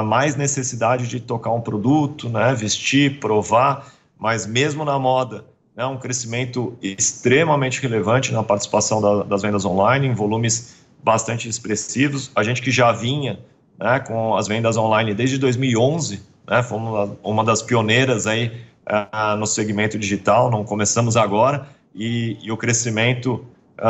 mais 0.05 0.35
necessidade 0.37 1.07
de 1.07 1.21
tocar 1.21 1.53
um 1.53 1.61
produto, 1.61 2.29
né, 2.29 2.55
vestir, 2.55 3.21
provar 3.21 3.93
mas 4.19 4.47
mesmo 4.47 4.85
na 4.85 4.99
moda, 4.99 5.45
né, 5.77 5.87
um 5.87 5.97
crescimento 5.97 6.77
extremamente 6.83 7.81
relevante 7.81 8.33
na 8.33 8.43
participação 8.43 9.01
da, 9.01 9.23
das 9.23 9.43
vendas 9.43 9.65
online, 9.65 10.09
em 10.09 10.15
volumes 10.15 10.77
bastante 11.03 11.49
expressivos. 11.49 12.31
A 12.35 12.43
gente 12.43 12.61
que 12.61 12.73
já 12.73 12.91
vinha 12.91 13.39
né, 13.79 14.01
com 14.01 14.35
as 14.35 14.49
vendas 14.49 14.77
online 14.77 15.15
desde 15.15 15.39
2011, 15.39 16.21
né, 16.49 16.63
fomos 16.63 17.17
uma 17.23 17.45
das 17.45 17.63
pioneiras 17.63 18.27
aí 18.27 18.49
uh, 18.89 19.37
no 19.37 19.47
segmento 19.47 19.97
digital, 19.97 20.51
não 20.51 20.65
começamos 20.65 21.17
agora, 21.17 21.69
e, 21.95 22.37
e 22.43 22.51
o 22.51 22.57
crescimento 22.57 23.35
uh, 23.35 23.47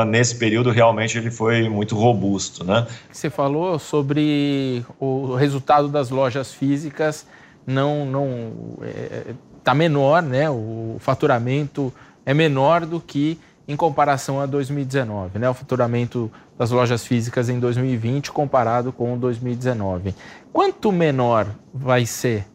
nesse 0.07 0.37
período 0.37 0.71
realmente 0.71 1.17
ele 1.17 1.31
foi 1.31 1.69
muito 1.69 1.95
robusto. 1.97 2.65
Né? 2.65 2.87
Você 3.11 3.31
falou 3.31 3.79
sobre 3.79 4.85
o 4.99 5.35
resultado 5.35 5.89
das 5.89 6.11
lojas 6.11 6.53
físicas 6.53 7.27
não, 7.67 8.07
não 8.07 8.53
é, 8.83 9.35
está 9.59 9.75
menor, 9.75 10.23
né? 10.23 10.49
O 10.49 10.97
faturamento 10.99 11.93
é 12.25 12.33
menor 12.33 12.87
do 12.87 12.99
que 12.99 13.39
em 13.67 13.77
comparação 13.77 14.41
a 14.41 14.47
2019, 14.47 15.39
né? 15.39 15.51
O 15.51 15.53
faturamento 15.53 16.33
das 16.57 16.71
lojas 16.71 17.05
físicas 17.05 17.51
em 17.51 17.61
2020 17.61 18.33
comparado 18.33 18.91
com 18.91 19.19
2019. 19.19 20.15
Quanto 20.51 20.91
menor 20.91 21.47
vai 21.73 22.07
ser? 22.07 22.47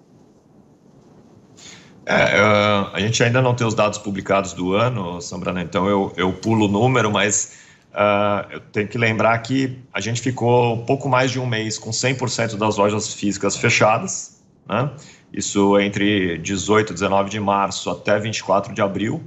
É, 2.05 2.41
uh, 2.41 2.89
a 2.93 3.00
gente 3.00 3.24
ainda 3.24 3.41
não 3.41 3.55
tem 3.55 3.65
os 3.65 3.74
dados 3.74 3.98
publicados 3.98 4.53
do 4.53 4.74
ano, 4.74 5.22
Sambrana, 5.22 5.62
então 5.62 5.88
eu, 5.88 6.12
eu 6.17 6.33
pulo 6.33 6.65
o 6.65 6.67
número, 6.67 7.10
mas 7.10 7.60
uh, 7.93 8.51
eu 8.51 8.60
tenho 8.60 8.88
que 8.88 8.98
lembrar 8.98 9.38
que 9.39 9.79
a 9.93 10.01
gente 10.01 10.22
ficou 10.22 10.83
pouco 10.86 11.07
mais 11.07 11.31
de 11.31 11.39
um 11.39 11.45
mês 11.45 11.77
com 11.77 11.91
100% 11.91 12.57
das 12.57 12.75
lojas 12.75 13.13
físicas 13.13 13.55
fechadas, 13.55 14.41
né? 14.67 14.89
isso 15.31 15.79
entre 15.79 16.38
18 16.39 16.91
e 16.91 16.93
19 16.93 17.29
de 17.29 17.39
março 17.39 17.89
até 17.89 18.19
24 18.19 18.74
de 18.74 18.81
abril. 18.81 19.24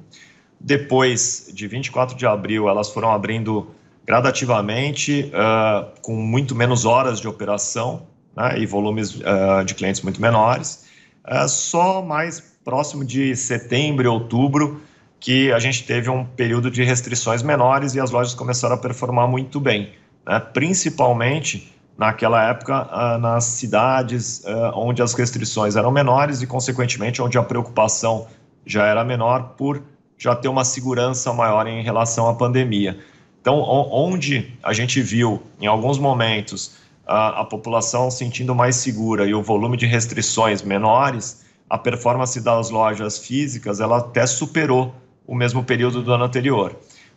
Depois 0.61 1.50
de 1.52 1.66
24 1.66 2.16
de 2.16 2.26
abril, 2.26 2.68
elas 2.68 2.90
foram 2.90 3.11
abrindo 3.11 3.71
gradativamente, 4.06 5.33
uh, 5.35 5.90
com 6.00 6.14
muito 6.14 6.54
menos 6.54 6.85
horas 6.85 7.21
de 7.21 7.26
operação 7.26 8.06
né, 8.37 8.59
e 8.59 8.64
volumes 8.64 9.16
uh, 9.16 9.64
de 9.64 9.75
clientes 9.75 10.00
muito 10.02 10.21
menores. 10.21 10.87
Uh, 11.26 11.49
só 11.49 12.02
mais 12.02 12.56
próximo 12.66 13.04
de 13.04 13.37
setembro 13.37 14.12
outubro 14.12 14.82
que 15.20 15.52
a 15.52 15.58
gente 15.61 15.85
teve 15.85 16.11
um 16.11 16.25
período 16.25 16.68
de 16.68 16.82
restrições 16.82 17.40
menores 17.40 17.94
e 17.94 18.00
as 18.00 18.11
lojas 18.11 18.35
começaram 18.35 18.75
a 18.75 18.78
performar 18.78 19.28
muito 19.28 19.61
bem, 19.61 19.92
né, 20.26 20.40
principalmente 20.40 21.73
naquela 21.96 22.42
época 22.50 22.82
uh, 22.82 23.18
nas 23.18 23.44
cidades 23.44 24.42
uh, 24.44 24.73
onde 24.75 25.00
as 25.00 25.14
restrições 25.14 25.76
eram 25.76 25.92
menores 25.92 26.42
e, 26.42 26.46
consequentemente, 26.46 27.23
onde 27.23 27.38
a 27.38 27.42
preocupação 27.42 28.26
já 28.66 28.85
era 28.85 29.04
menor 29.04 29.54
por 29.56 29.80
já 30.18 30.35
ter 30.35 30.49
uma 30.49 30.64
segurança 30.64 31.32
maior 31.32 31.68
em 31.68 31.85
relação 31.85 32.28
à 32.28 32.35
pandemia. 32.35 32.99
Então, 33.40 33.61
onde 33.61 34.52
a 34.61 34.73
gente 34.73 35.00
viu, 35.00 35.40
em 35.61 35.68
alguns 35.68 35.99
momentos, 35.99 36.78
a, 37.06 37.42
a 37.42 37.44
população 37.44 38.11
sentindo 38.11 38.56
mais 38.56 38.75
segura 38.75 39.25
e 39.25 39.32
o 39.32 39.40
volume 39.40 39.76
de 39.76 39.87
restrições 39.87 40.62
menores, 40.62 41.46
a 41.68 41.76
performance 41.76 42.40
das 42.40 42.70
lojas 42.70 43.18
físicas 43.18 43.80
ela 43.80 43.99
até 43.99 44.26
superou 44.26 44.94
o 45.26 45.35
mesmo 45.35 45.62
período 45.64 46.02
do 46.02 46.12
ano 46.12 46.25
anterior. 46.25 46.76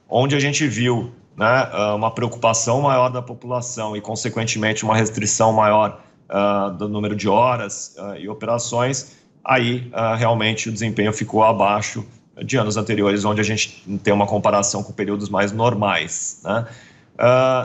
Onde 0.09 0.35
a 0.35 0.39
gente 0.39 0.67
viu 0.67 1.11
né, 1.37 1.69
ah, 1.71 1.95
uma 1.95 2.11
preocupação 2.11 2.81
maior 2.81 3.09
da 3.09 3.21
população 3.21 3.95
e, 3.95 4.01
consequentemente, 4.01 4.83
uma 4.83 4.95
restrição 4.95 5.53
maior 5.53 6.01
uh, 6.29 6.71
do 6.71 6.89
número 6.89 7.15
de 7.15 7.29
horas 7.29 7.95
uh, 7.97 8.15
e 8.17 8.27
operações, 8.27 9.15
aí 9.43 9.91
uh, 9.93 10.15
realmente 10.17 10.67
o 10.67 10.71
desempenho 10.71 11.13
ficou 11.13 11.43
abaixo 11.43 12.05
de 12.43 12.57
anos 12.57 12.77
anteriores, 12.77 13.23
onde 13.25 13.41
a 13.41 13.43
gente 13.43 13.83
tem 14.03 14.13
uma 14.13 14.25
comparação 14.25 14.81
com 14.81 14.93
períodos 14.93 15.29
mais 15.29 15.51
normais. 15.51 16.41
Né? 16.43 16.65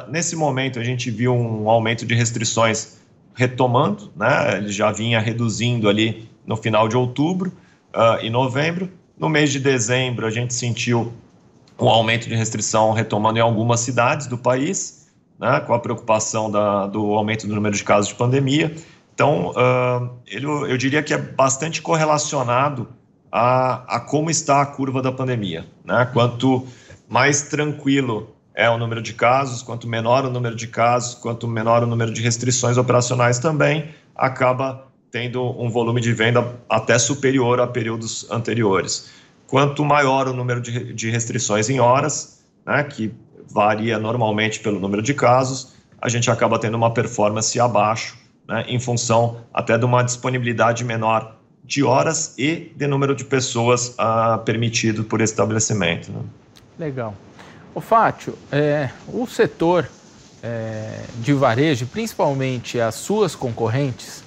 Nesse 0.09 0.35
momento, 0.35 0.81
a 0.81 0.83
gente 0.83 1.13
viu 1.13 1.33
um 1.33 1.71
aumento 1.71 2.05
de 2.05 2.13
restrições 2.13 2.99
retomando, 3.37 4.11
né? 4.17 4.59
ele 4.59 4.73
já 4.73 4.91
vinha 4.91 5.21
reduzindo 5.21 5.89
ali 5.89 6.29
no 6.47 6.57
final 6.57 6.89
de 6.89 6.97
outubro 6.97 7.53
uh, 7.95 8.23
e 8.23 8.31
novembro. 8.31 8.91
No 9.19 9.29
mês 9.29 9.53
de 9.53 9.61
dezembro, 9.61 10.27
a 10.27 10.31
gente 10.31 10.53
sentiu 10.53 11.13
um 11.79 11.89
aumento 11.89 12.29
de 12.29 12.35
restrição 12.35 12.93
retomando 12.93 13.39
em 13.39 13.43
algumas 13.43 13.81
cidades 13.81 14.27
do 14.27 14.39
país, 14.39 15.09
né? 15.39 15.61
com 15.61 15.75
a 15.75 15.79
preocupação 15.79 16.51
da, 16.51 16.87
do 16.87 17.15
aumento 17.15 17.47
do 17.47 17.55
número 17.55 17.75
de 17.75 17.85
casos 17.85 18.09
de 18.09 18.15
pandemia. 18.15 18.75
Então, 19.15 19.51
uh, 19.51 20.11
ele, 20.27 20.47
eu 20.47 20.77
diria 20.77 21.03
que 21.03 21.15
é 21.15 21.19
bastante 21.19 21.81
correlacionado 21.81 22.89
a, 23.31 23.97
a 23.97 24.01
como 24.01 24.31
está 24.31 24.61
a 24.61 24.67
curva 24.67 25.01
da 25.01 25.13
pandemia. 25.13 25.67
Né? 25.85 26.09
Quanto 26.13 26.67
mais 27.09 27.43
tranquilo 27.43 28.35
é 28.55 28.71
o 28.71 28.79
número 28.79 29.03
de 29.03 29.13
casos, 29.13 29.63
quanto 29.63 29.89
menor 29.89 30.25
o 30.25 30.31
número 30.31 30.55
de 30.55 30.69
casos, 30.69 31.15
quanto 31.17 31.47
menor 31.49 31.83
o 31.83 31.87
número 31.87 32.13
de 32.13 32.23
restrições 32.23 32.77
operacionais 32.77 33.39
também, 33.39 33.91
acaba 34.15 34.87
tendo 35.15 35.45
um 35.63 35.71
volume 35.71 36.01
de 36.01 36.13
venda 36.13 36.57
até 36.69 36.99
superior 36.99 37.61
a 37.61 37.69
períodos 37.69 38.29
anteriores. 38.33 39.11
Quanto 39.47 39.85
maior 39.85 40.27
o 40.27 40.33
número 40.33 40.61
de, 40.61 40.93
de 40.93 41.09
restrições 41.09 41.71
em 41.71 41.79
horas, 41.79 42.45
né, 42.67 42.83
que 42.83 43.15
varia 43.49 43.97
normalmente 43.97 44.59
pelo 44.59 44.81
número 44.81 45.01
de 45.01 45.15
casos, 45.15 45.73
a 46.03 46.09
gente 46.09 46.29
acaba 46.33 46.59
tendo 46.59 46.77
uma 46.77 46.93
performance 46.93 47.61
abaixo, 47.61 48.19
né, 48.49 48.65
em 48.67 48.81
função 48.81 49.37
até 49.55 49.79
de 49.79 49.85
uma 49.85 50.03
disponibilidade 50.03 50.85
menor 50.85 51.37
de 51.63 51.85
horas 51.85 52.35
e 52.37 52.73
de 52.75 52.89
número 52.89 53.15
de 53.15 53.25
pessoas 53.25 53.95
ah, 53.97 54.39
permitido 54.45 55.05
por 55.05 55.21
estabelecimento. 55.21 56.11
Né? 56.11 56.23
Legal. 56.77 57.15
O 57.73 57.81
Fátio, 57.81 58.37
é, 58.51 58.91
o 59.07 59.25
setor 59.29 59.89
é, 60.43 61.05
de 61.21 61.33
varejo, 61.33 61.87
principalmente 61.87 62.81
as 62.81 62.97
suas 62.97 63.37
concorrentes, 63.37 64.24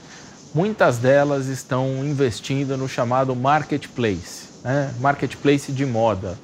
muitas 0.57 0.97
delas 0.97 1.45
estão 1.45 2.03
investindo 2.03 2.75
no 2.75 2.89
chamado 2.89 3.35
marketplace, 3.35 4.49
né? 4.63 4.91
marketplace 4.99 5.71
de 5.71 5.85
moda. 5.85 6.35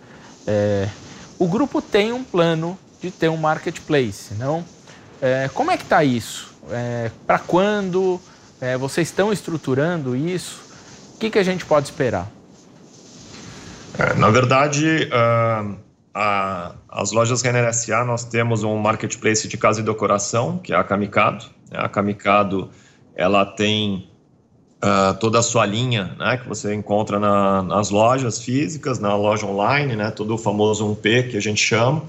É, 0.46 0.88
o 1.40 1.48
grupo 1.48 1.82
tem 1.82 2.14
um 2.14 2.24
plano 2.24 2.78
de 3.02 3.10
ter 3.10 3.28
um 3.28 3.38
marketplace, 3.38 4.36
não? 4.36 4.64
É, 5.20 5.50
como 5.52 5.72
é 5.72 5.78
que 5.78 5.84
está 5.84 6.04
isso? 6.04 6.54
É, 6.70 7.10
Para 7.26 7.40
quando? 7.40 8.22
É, 8.62 8.78
vocês 8.78 9.08
estão 9.08 9.34
estruturando 9.34 10.16
isso? 10.16 10.62
O 11.16 11.18
que, 11.18 11.32
que 11.32 11.40
a 11.40 11.44
gente 11.44 11.66
pode 11.66 11.88
esperar? 11.88 12.30
É, 13.98 14.14
na 14.14 14.30
verdade, 14.30 15.10
uh, 15.10 15.76
a, 16.14 16.76
as 16.88 17.12
lojas 17.12 17.42
Renner 17.42 17.66
S.A. 17.66 18.06
nós 18.06 18.24
temos 18.24 18.64
um 18.64 18.78
marketplace 18.78 19.48
de 19.48 19.58
casa 19.58 19.82
e 19.82 19.84
decoração, 19.84 20.60
que 20.60 20.72
é 20.72 20.76
a 20.76 20.84
Kamikado. 20.84 21.46
A 21.72 21.90
Kamikado 21.90 22.70
ela 23.16 23.46
tem 23.46 24.10
uh, 24.84 25.18
toda 25.20 25.40
a 25.40 25.42
sua 25.42 25.66
linha, 25.66 26.16
né, 26.20 26.38
que 26.38 26.48
você 26.48 26.74
encontra 26.74 27.20
na, 27.20 27.62
nas 27.64 27.90
lojas 27.90 28.42
físicas, 28.42 29.00
na 29.00 29.16
loja 29.16 29.46
online, 29.46 29.96
né, 29.96 30.12
todo 30.12 30.36
o 30.36 30.38
famoso 30.38 30.86
1P 30.86 31.32
que 31.32 31.38
a 31.38 31.42
gente 31.42 31.62
chama. 31.62 32.04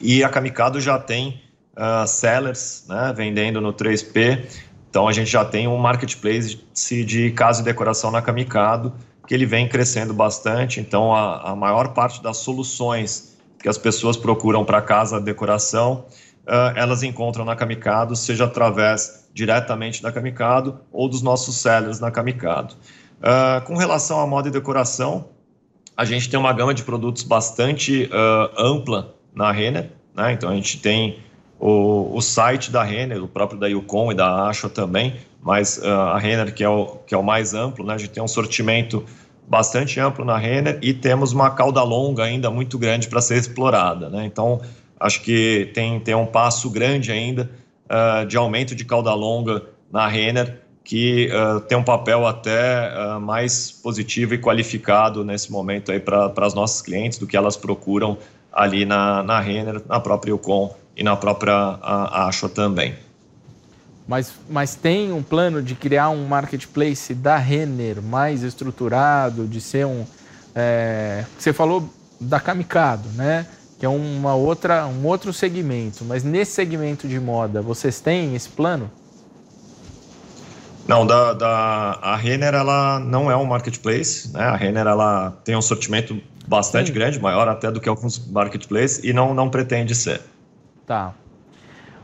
E 0.00 0.22
a 0.22 0.28
Kamikado 0.28 0.80
já 0.80 0.98
tem 0.98 1.40
uh, 1.76 2.06
sellers, 2.06 2.84
né, 2.88 3.12
vendendo 3.16 3.60
no 3.60 3.72
3P. 3.72 4.44
Então 4.88 5.08
a 5.08 5.12
gente 5.12 5.30
já 5.30 5.44
tem 5.44 5.66
um 5.66 5.76
marketplace 5.78 6.58
de 7.04 7.30
casa 7.30 7.62
e 7.62 7.64
decoração 7.64 8.10
na 8.10 8.20
Kamikado, 8.20 8.92
que 9.26 9.34
ele 9.34 9.46
vem 9.46 9.68
crescendo 9.68 10.12
bastante. 10.12 10.80
Então 10.80 11.14
a, 11.14 11.52
a 11.52 11.56
maior 11.56 11.88
parte 11.94 12.22
das 12.22 12.38
soluções 12.38 13.32
que 13.58 13.68
as 13.68 13.78
pessoas 13.78 14.16
procuram 14.16 14.64
para 14.64 14.82
casa 14.82 15.20
decoração, 15.20 16.04
uh, 16.46 16.76
elas 16.76 17.02
encontram 17.02 17.44
na 17.44 17.56
Kamikado, 17.56 18.14
seja 18.16 18.44
através 18.44 19.21
diretamente 19.32 20.02
da 20.02 20.12
Kamikado 20.12 20.80
ou 20.92 21.08
dos 21.08 21.22
nossos 21.22 21.56
sellers 21.56 22.00
na 22.00 22.10
Kamikado. 22.10 22.74
Uh, 23.20 23.64
com 23.64 23.76
relação 23.76 24.20
à 24.20 24.26
moda 24.26 24.48
e 24.48 24.50
decoração, 24.50 25.26
a 25.96 26.04
gente 26.04 26.28
tem 26.28 26.38
uma 26.38 26.52
gama 26.52 26.74
de 26.74 26.82
produtos 26.82 27.22
bastante 27.22 28.04
uh, 28.04 28.60
ampla 28.60 29.14
na 29.34 29.50
Renner, 29.52 29.90
né? 30.14 30.32
então 30.32 30.50
a 30.50 30.54
gente 30.54 30.78
tem 30.78 31.20
o, 31.58 32.16
o 32.16 32.20
site 32.20 32.70
da 32.70 32.82
Renner, 32.82 33.22
o 33.22 33.28
próprio 33.28 33.58
da 33.58 33.68
Yukon 33.68 34.10
e 34.10 34.14
da 34.14 34.48
Asho 34.48 34.68
também, 34.68 35.16
mas 35.40 35.78
uh, 35.78 35.86
a 35.86 36.18
Renner 36.18 36.52
que 36.52 36.64
é, 36.64 36.68
o, 36.68 36.98
que 37.06 37.14
é 37.14 37.18
o 37.18 37.22
mais 37.22 37.54
amplo, 37.54 37.86
né? 37.86 37.94
a 37.94 37.98
gente 37.98 38.10
tem 38.10 38.22
um 38.22 38.28
sortimento 38.28 39.04
bastante 39.48 40.00
amplo 40.00 40.24
na 40.24 40.36
Renner 40.36 40.78
e 40.82 40.92
temos 40.92 41.32
uma 41.32 41.50
cauda 41.50 41.82
longa 41.82 42.24
ainda 42.24 42.50
muito 42.50 42.78
grande 42.78 43.08
para 43.08 43.20
ser 43.20 43.36
explorada. 43.36 44.08
Né? 44.08 44.24
Então, 44.24 44.60
acho 44.98 45.22
que 45.22 45.70
tem, 45.74 46.00
tem 46.00 46.14
um 46.14 46.26
passo 46.26 46.70
grande 46.70 47.12
ainda 47.12 47.50
uh, 47.92 48.26
de 48.26 48.36
aumento 48.36 48.74
de 48.74 48.84
cauda 48.84 49.12
longa 49.12 49.62
na 49.90 50.08
Renner, 50.08 50.60
que 50.82 51.30
uh, 51.30 51.60
tem 51.60 51.76
um 51.76 51.84
papel 51.84 52.26
até 52.26 52.90
uh, 52.90 53.20
mais 53.20 53.70
positivo 53.70 54.34
e 54.34 54.38
qualificado 54.38 55.24
nesse 55.24 55.52
momento 55.52 55.92
para 56.00 56.46
as 56.46 56.54
nossas 56.54 56.80
clientes 56.80 57.18
do 57.18 57.26
que 57.26 57.36
elas 57.36 57.56
procuram 57.56 58.16
ali 58.52 58.84
na, 58.84 59.22
na 59.22 59.38
Renner, 59.38 59.82
na 59.86 60.00
própria 60.00 60.30
Yukon 60.30 60.74
e 60.96 61.02
na 61.02 61.16
própria 61.16 61.78
Asho 61.82 62.48
também. 62.48 62.94
Mas, 64.06 64.32
mas 64.50 64.74
tem 64.74 65.12
um 65.12 65.22
plano 65.22 65.62
de 65.62 65.74
criar 65.74 66.10
um 66.10 66.26
marketplace 66.26 67.14
da 67.14 67.36
Renner 67.36 68.02
mais 68.02 68.42
estruturado, 68.42 69.46
de 69.46 69.60
ser 69.60 69.86
um. 69.86 70.04
É, 70.54 71.24
você 71.38 71.52
falou 71.52 71.88
da 72.20 72.40
Kamikado, 72.40 73.08
né? 73.14 73.46
Que 73.82 73.86
é 73.86 73.88
uma 73.88 74.32
outra, 74.36 74.86
um 74.86 75.04
outro 75.04 75.32
segmento. 75.32 76.04
Mas 76.04 76.22
nesse 76.22 76.52
segmento 76.52 77.08
de 77.08 77.18
moda, 77.18 77.60
vocês 77.60 77.98
têm 77.98 78.36
esse 78.36 78.48
plano? 78.48 78.88
Não, 80.86 81.04
da, 81.04 81.32
da, 81.32 81.98
a 82.00 82.14
Renner 82.14 82.54
ela 82.54 83.00
não 83.00 83.28
é 83.28 83.36
um 83.36 83.44
marketplace, 83.44 84.32
né? 84.32 84.44
A 84.44 84.54
Renner 84.54 84.86
ela 84.86 85.32
tem 85.44 85.56
um 85.56 85.60
sortimento 85.60 86.16
bastante 86.46 86.86
Sim. 86.86 86.92
grande, 86.92 87.18
maior 87.18 87.48
até 87.48 87.72
do 87.72 87.80
que 87.80 87.88
alguns 87.88 88.24
marketplaces, 88.24 89.02
e 89.02 89.12
não, 89.12 89.34
não 89.34 89.50
pretende 89.50 89.96
ser. 89.96 90.20
Tá. 90.86 91.12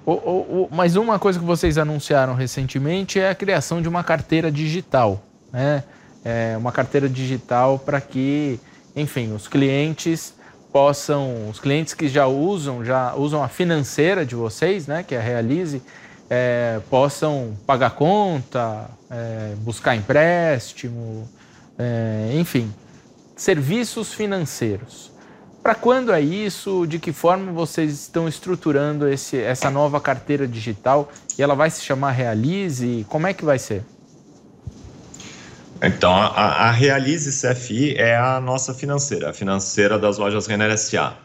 O, 0.05 0.15
o, 0.15 0.15
o, 0.65 0.69
mas 0.73 0.97
uma 0.97 1.17
coisa 1.17 1.39
que 1.39 1.45
vocês 1.45 1.79
anunciaram 1.79 2.35
recentemente 2.35 3.21
é 3.21 3.31
a 3.31 3.37
criação 3.37 3.81
de 3.81 3.89
uma 3.89 4.03
carteira 4.03 4.51
digital, 4.51 5.23
né? 5.53 5.85
É 6.25 6.57
uma 6.57 6.73
carteira 6.73 7.09
digital 7.09 7.79
para 7.79 8.01
que, 8.01 8.59
enfim, 8.97 9.33
os 9.33 9.47
clientes 9.47 10.37
possam, 10.73 11.49
os 11.49 11.59
clientes 11.59 11.95
que 11.95 12.09
já 12.09 12.27
usam, 12.27 12.85
já 12.85 13.15
usam 13.15 13.43
a 13.43 13.49
financeira 13.49 14.25
de 14.25 14.35
vocês, 14.35 14.87
né? 14.87 15.03
Que 15.03 15.15
é 15.15 15.19
a 15.19 15.23
Realize, 15.23 15.83
é, 16.29 16.81
possam 16.91 17.57
pagar 17.67 17.91
conta, 17.91 18.89
é, 19.11 19.55
buscar 19.59 19.97
empréstimo, 19.97 21.29
é, 21.79 22.33
enfim, 22.35 22.73
serviços 23.37 24.13
financeiros. 24.13 25.11
Para 25.63 25.75
quando 25.75 26.13
é 26.13 26.21
isso? 26.21 26.87
De 26.87 26.99
que 26.99 27.13
forma 27.13 27.53
vocês 27.53 27.93
estão 27.93 28.29
estruturando 28.29 29.09
esse, 29.09 29.37
essa 29.37 29.71
nova 29.71 30.01
carteira 30.01 30.47
digital? 30.47 31.11
E 31.37 31.43
ela 31.43 31.55
vai 31.55 31.69
se 31.71 31.83
chamar 31.83 32.13
Realize? 32.13 33.05
Como 33.09 33.27
é 33.27 33.35
que 33.35 33.45
vai 33.45 33.59
ser? 33.59 33.85
Então, 35.81 36.13
a, 36.13 36.69
a 36.69 36.71
Realize 36.73 37.31
CFI 37.31 37.95
é 37.97 38.17
a 38.17 38.41
nossa 38.41 38.75
financeira, 38.75 39.31
a 39.31 39.33
financeira 39.33 39.99
das 39.99 40.19
lojas 40.19 40.47
Renner 40.47 40.73
S.A. 40.73 41.17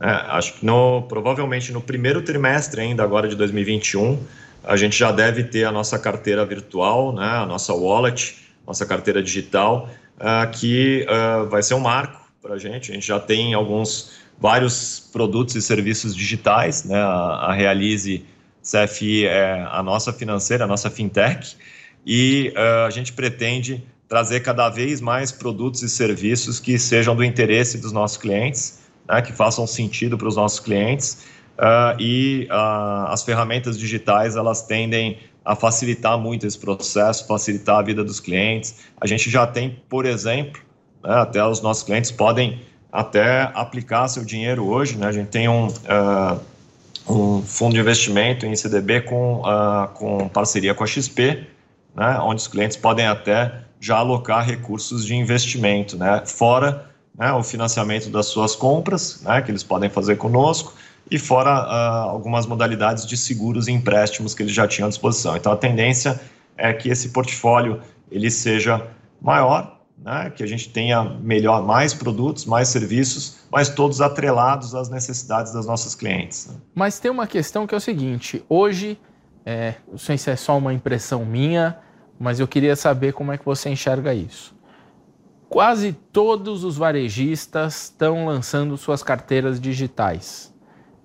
É, 0.00 0.08
acho 0.08 0.54
que 0.54 0.66
no, 0.66 1.02
provavelmente 1.02 1.72
no 1.72 1.80
primeiro 1.80 2.22
trimestre 2.22 2.80
ainda 2.80 3.04
agora 3.04 3.28
de 3.28 3.36
2021, 3.36 4.20
a 4.64 4.76
gente 4.76 4.98
já 4.98 5.12
deve 5.12 5.44
ter 5.44 5.64
a 5.64 5.70
nossa 5.70 5.98
carteira 5.98 6.44
virtual, 6.44 7.14
né, 7.14 7.24
a 7.24 7.46
nossa 7.46 7.72
wallet, 7.72 8.36
nossa 8.66 8.84
carteira 8.84 9.22
digital, 9.22 9.88
uh, 10.18 10.50
que 10.50 11.06
uh, 11.08 11.48
vai 11.48 11.62
ser 11.62 11.74
um 11.74 11.80
marco 11.80 12.20
para 12.40 12.54
a 12.54 12.58
gente. 12.58 12.90
A 12.90 12.94
gente 12.94 13.06
já 13.06 13.20
tem 13.20 13.54
alguns, 13.54 14.18
vários 14.38 15.08
produtos 15.12 15.54
e 15.54 15.62
serviços 15.62 16.14
digitais, 16.14 16.84
né? 16.84 17.00
A, 17.00 17.50
a 17.50 17.52
Realize 17.52 18.24
CFI 18.62 19.26
é 19.26 19.66
a 19.70 19.82
nossa 19.82 20.12
financeira, 20.12 20.64
a 20.64 20.66
nossa 20.66 20.90
fintech, 20.90 21.56
e 22.04 22.52
uh, 22.56 22.86
a 22.86 22.90
gente 22.90 23.12
pretende 23.12 23.84
trazer 24.12 24.40
cada 24.40 24.68
vez 24.68 25.00
mais 25.00 25.32
produtos 25.32 25.82
e 25.82 25.88
serviços 25.88 26.60
que 26.60 26.78
sejam 26.78 27.16
do 27.16 27.24
interesse 27.24 27.78
dos 27.78 27.92
nossos 27.92 28.18
clientes, 28.18 28.78
né? 29.08 29.22
que 29.22 29.32
façam 29.32 29.66
sentido 29.66 30.18
para 30.18 30.28
os 30.28 30.36
nossos 30.36 30.60
clientes. 30.60 31.24
Uh, 31.58 31.98
e 31.98 32.46
uh, 32.50 33.06
as 33.06 33.22
ferramentas 33.22 33.78
digitais 33.78 34.36
elas 34.36 34.60
tendem 34.60 35.18
a 35.42 35.56
facilitar 35.56 36.18
muito 36.18 36.46
esse 36.46 36.58
processo, 36.58 37.26
facilitar 37.26 37.78
a 37.78 37.82
vida 37.82 38.04
dos 38.04 38.20
clientes. 38.20 38.80
A 39.00 39.06
gente 39.06 39.30
já 39.30 39.46
tem, 39.46 39.82
por 39.88 40.04
exemplo, 40.04 40.60
né? 41.02 41.14
Até 41.14 41.42
os 41.42 41.62
nossos 41.62 41.82
clientes 41.82 42.10
podem 42.10 42.60
até 42.92 43.50
aplicar 43.54 44.08
seu 44.08 44.26
dinheiro 44.26 44.66
hoje. 44.66 44.98
Né? 44.98 45.06
A 45.06 45.12
gente 45.12 45.28
tem 45.28 45.48
um, 45.48 45.68
uh, 45.68 46.38
um 47.08 47.40
fundo 47.40 47.72
de 47.72 47.80
investimento 47.80 48.44
em 48.44 48.54
CDB 48.54 49.00
com, 49.00 49.42
com 49.94 50.28
parceria 50.28 50.74
com 50.74 50.84
a 50.84 50.86
XP, 50.86 51.46
né? 51.96 52.18
onde 52.20 52.42
os 52.42 52.46
clientes 52.46 52.76
podem 52.76 53.06
até 53.06 53.71
já 53.82 53.96
alocar 53.96 54.46
recursos 54.46 55.04
de 55.04 55.12
investimento, 55.12 55.98
né? 55.98 56.22
fora 56.24 56.88
né, 57.18 57.32
o 57.32 57.42
financiamento 57.42 58.08
das 58.08 58.26
suas 58.26 58.54
compras, 58.54 59.20
né, 59.22 59.42
que 59.42 59.50
eles 59.50 59.64
podem 59.64 59.90
fazer 59.90 60.16
conosco, 60.16 60.72
e 61.10 61.18
fora 61.18 61.50
uh, 61.50 62.10
algumas 62.10 62.46
modalidades 62.46 63.04
de 63.04 63.16
seguros 63.16 63.66
e 63.66 63.72
empréstimos 63.72 64.34
que 64.34 64.42
eles 64.44 64.52
já 64.52 64.68
tinham 64.68 64.86
à 64.86 64.88
disposição. 64.88 65.36
Então, 65.36 65.50
a 65.50 65.56
tendência 65.56 66.20
é 66.56 66.72
que 66.72 66.88
esse 66.88 67.08
portfólio 67.08 67.82
ele 68.08 68.30
seja 68.30 68.86
maior, 69.20 69.80
né, 69.98 70.32
que 70.34 70.44
a 70.44 70.46
gente 70.46 70.68
tenha 70.68 71.02
melhor, 71.02 71.64
mais 71.64 71.92
produtos, 71.92 72.44
mais 72.44 72.68
serviços, 72.68 73.38
mas 73.50 73.68
todos 73.68 74.00
atrelados 74.00 74.76
às 74.76 74.88
necessidades 74.88 75.52
das 75.52 75.66
nossas 75.66 75.96
clientes. 75.96 76.46
Né? 76.46 76.54
Mas 76.72 77.00
tem 77.00 77.10
uma 77.10 77.26
questão 77.26 77.66
que 77.66 77.74
é 77.74 77.78
o 77.78 77.80
seguinte: 77.80 78.44
hoje, 78.48 78.96
é, 79.44 79.74
não 79.90 79.98
sei 79.98 80.16
se 80.16 80.30
é 80.30 80.36
só 80.36 80.56
uma 80.56 80.72
impressão 80.72 81.24
minha, 81.24 81.76
mas 82.22 82.38
eu 82.38 82.46
queria 82.46 82.76
saber 82.76 83.12
como 83.12 83.32
é 83.32 83.36
que 83.36 83.44
você 83.44 83.68
enxerga 83.68 84.14
isso. 84.14 84.54
Quase 85.48 85.92
todos 85.92 86.62
os 86.62 86.76
varejistas 86.76 87.86
estão 87.86 88.26
lançando 88.26 88.76
suas 88.76 89.02
carteiras 89.02 89.60
digitais, 89.60 90.54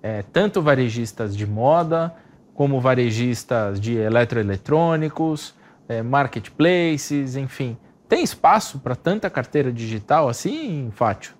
é, 0.00 0.22
tanto 0.22 0.62
varejistas 0.62 1.36
de 1.36 1.44
moda 1.44 2.14
como 2.54 2.80
varejistas 2.80 3.80
de 3.80 3.96
eletroeletrônicos, 3.96 5.56
é, 5.88 6.02
marketplaces, 6.02 7.34
enfim. 7.34 7.76
Tem 8.08 8.22
espaço 8.22 8.78
para 8.78 8.94
tanta 8.94 9.28
carteira 9.28 9.72
digital 9.72 10.28
assim, 10.28 10.92
Fátio? 10.94 11.34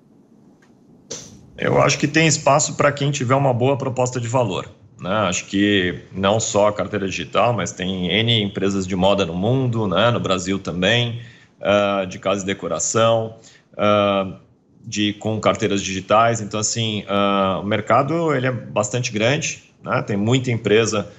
Eu 1.56 1.80
acho 1.80 1.98
que 2.00 2.08
tem 2.08 2.26
espaço 2.26 2.76
para 2.76 2.90
quem 2.90 3.12
tiver 3.12 3.36
uma 3.36 3.54
boa 3.54 3.78
proposta 3.78 4.20
de 4.20 4.26
valor. 4.26 4.68
Né? 5.00 5.11
Acho 5.11 5.46
que 5.46 6.00
não 6.12 6.40
só 6.40 6.68
a 6.68 6.72
carteira 6.72 7.06
digital, 7.06 7.52
mas 7.52 7.72
tem 7.72 8.11
N 8.11 8.42
empresas 8.42 8.87
de 8.87 8.96
moda 8.96 9.24
no 9.24 9.34
mundo, 9.34 9.87
né? 9.87 10.11
no 10.11 10.20
Brasil 10.20 10.58
também, 10.58 11.20
uh, 11.61 12.06
de 12.06 12.18
casa 12.18 12.42
e 12.42 12.46
decoração, 12.46 13.37
uh, 13.74 14.37
de, 14.84 15.12
com 15.14 15.38
carteiras 15.40 15.82
digitais. 15.82 16.40
Então, 16.40 16.58
assim, 16.58 17.04
uh, 17.04 17.61
o 17.61 17.64
mercado 17.64 18.34
ele 18.34 18.46
é 18.46 18.52
bastante 18.52 19.12
grande, 19.12 19.62
né? 19.82 20.02
tem 20.02 20.16
muita 20.16 20.50
empresa 20.50 21.11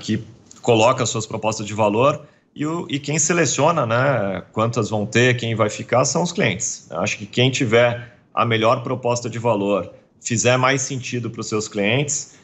que 0.00 0.24
coloca 0.62 1.04
suas 1.06 1.26
propostas 1.26 1.66
de 1.66 1.74
valor 1.74 2.26
e, 2.54 2.66
o, 2.66 2.86
e 2.88 2.98
quem 2.98 3.18
seleciona, 3.18 3.86
né, 3.86 4.42
quantas 4.52 4.90
vão 4.90 5.06
ter, 5.06 5.36
quem 5.36 5.54
vai 5.54 5.70
ficar, 5.70 6.04
são 6.04 6.22
os 6.22 6.32
clientes. 6.32 6.86
Acho 6.90 7.18
que 7.18 7.26
quem 7.26 7.50
tiver 7.50 8.16
a 8.34 8.44
melhor 8.44 8.82
proposta 8.82 9.28
de 9.28 9.38
valor, 9.38 9.92
fizer 10.20 10.56
mais 10.56 10.82
sentido 10.82 11.30
para 11.30 11.40
os 11.40 11.48
seus 11.48 11.66
clientes, 11.66 12.34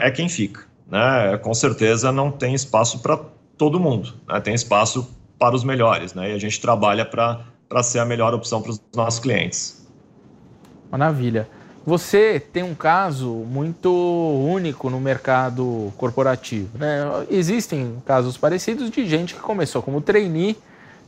é 0.00 0.10
quem 0.10 0.28
fica. 0.28 0.64
Né? 0.90 1.38
Com 1.42 1.52
certeza 1.54 2.12
não 2.12 2.30
tem 2.30 2.54
espaço 2.54 3.00
para 3.00 3.18
todo 3.56 3.80
mundo, 3.80 4.14
né? 4.28 4.40
tem 4.40 4.54
espaço 4.54 5.08
para 5.38 5.54
os 5.54 5.64
melhores, 5.64 6.14
né? 6.14 6.30
e 6.30 6.34
a 6.34 6.38
gente 6.38 6.60
trabalha 6.60 7.04
para 7.04 7.82
ser 7.82 7.98
a 7.98 8.04
melhor 8.04 8.32
opção 8.32 8.62
para 8.62 8.70
os 8.70 8.80
nossos 8.94 9.20
clientes. 9.20 9.86
Maravilha. 10.90 11.48
Você 11.84 12.40
tem 12.40 12.64
um 12.64 12.74
caso 12.74 13.28
muito 13.28 13.90
único 13.90 14.90
no 14.90 15.00
mercado 15.00 15.92
corporativo. 15.96 16.76
Né? 16.76 16.98
Existem 17.30 18.02
casos 18.04 18.36
parecidos 18.36 18.90
de 18.90 19.06
gente 19.06 19.34
que 19.34 19.40
começou 19.40 19.80
como 19.80 20.00
trainee 20.00 20.56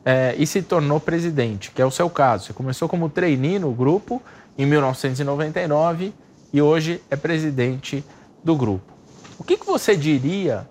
é, 0.05 0.37
e 0.39 0.47
se 0.47 0.63
tornou 0.63 1.01
presidente, 1.01 1.73
que 1.73 1.83
é 1.83 1.85
o 1.85 1.91
seu 1.91 2.09
caso. 2.09 2.47
Você 2.47 2.53
começou 2.53 2.89
como 2.89 3.09
trainee 3.09 3.59
no 3.59 3.73
grupo 3.73 4.23
em 4.57 4.67
1999 4.67 6.13
e 6.53 6.63
hoje 6.63 7.03
é 7.11 7.17
presidente 7.17 8.05
do 8.43 8.57
grupo. 8.57 8.93
O 9.39 9.45
que, 9.45 9.57
que 9.57 9.67
você 9.67 9.97
diria 9.97 10.69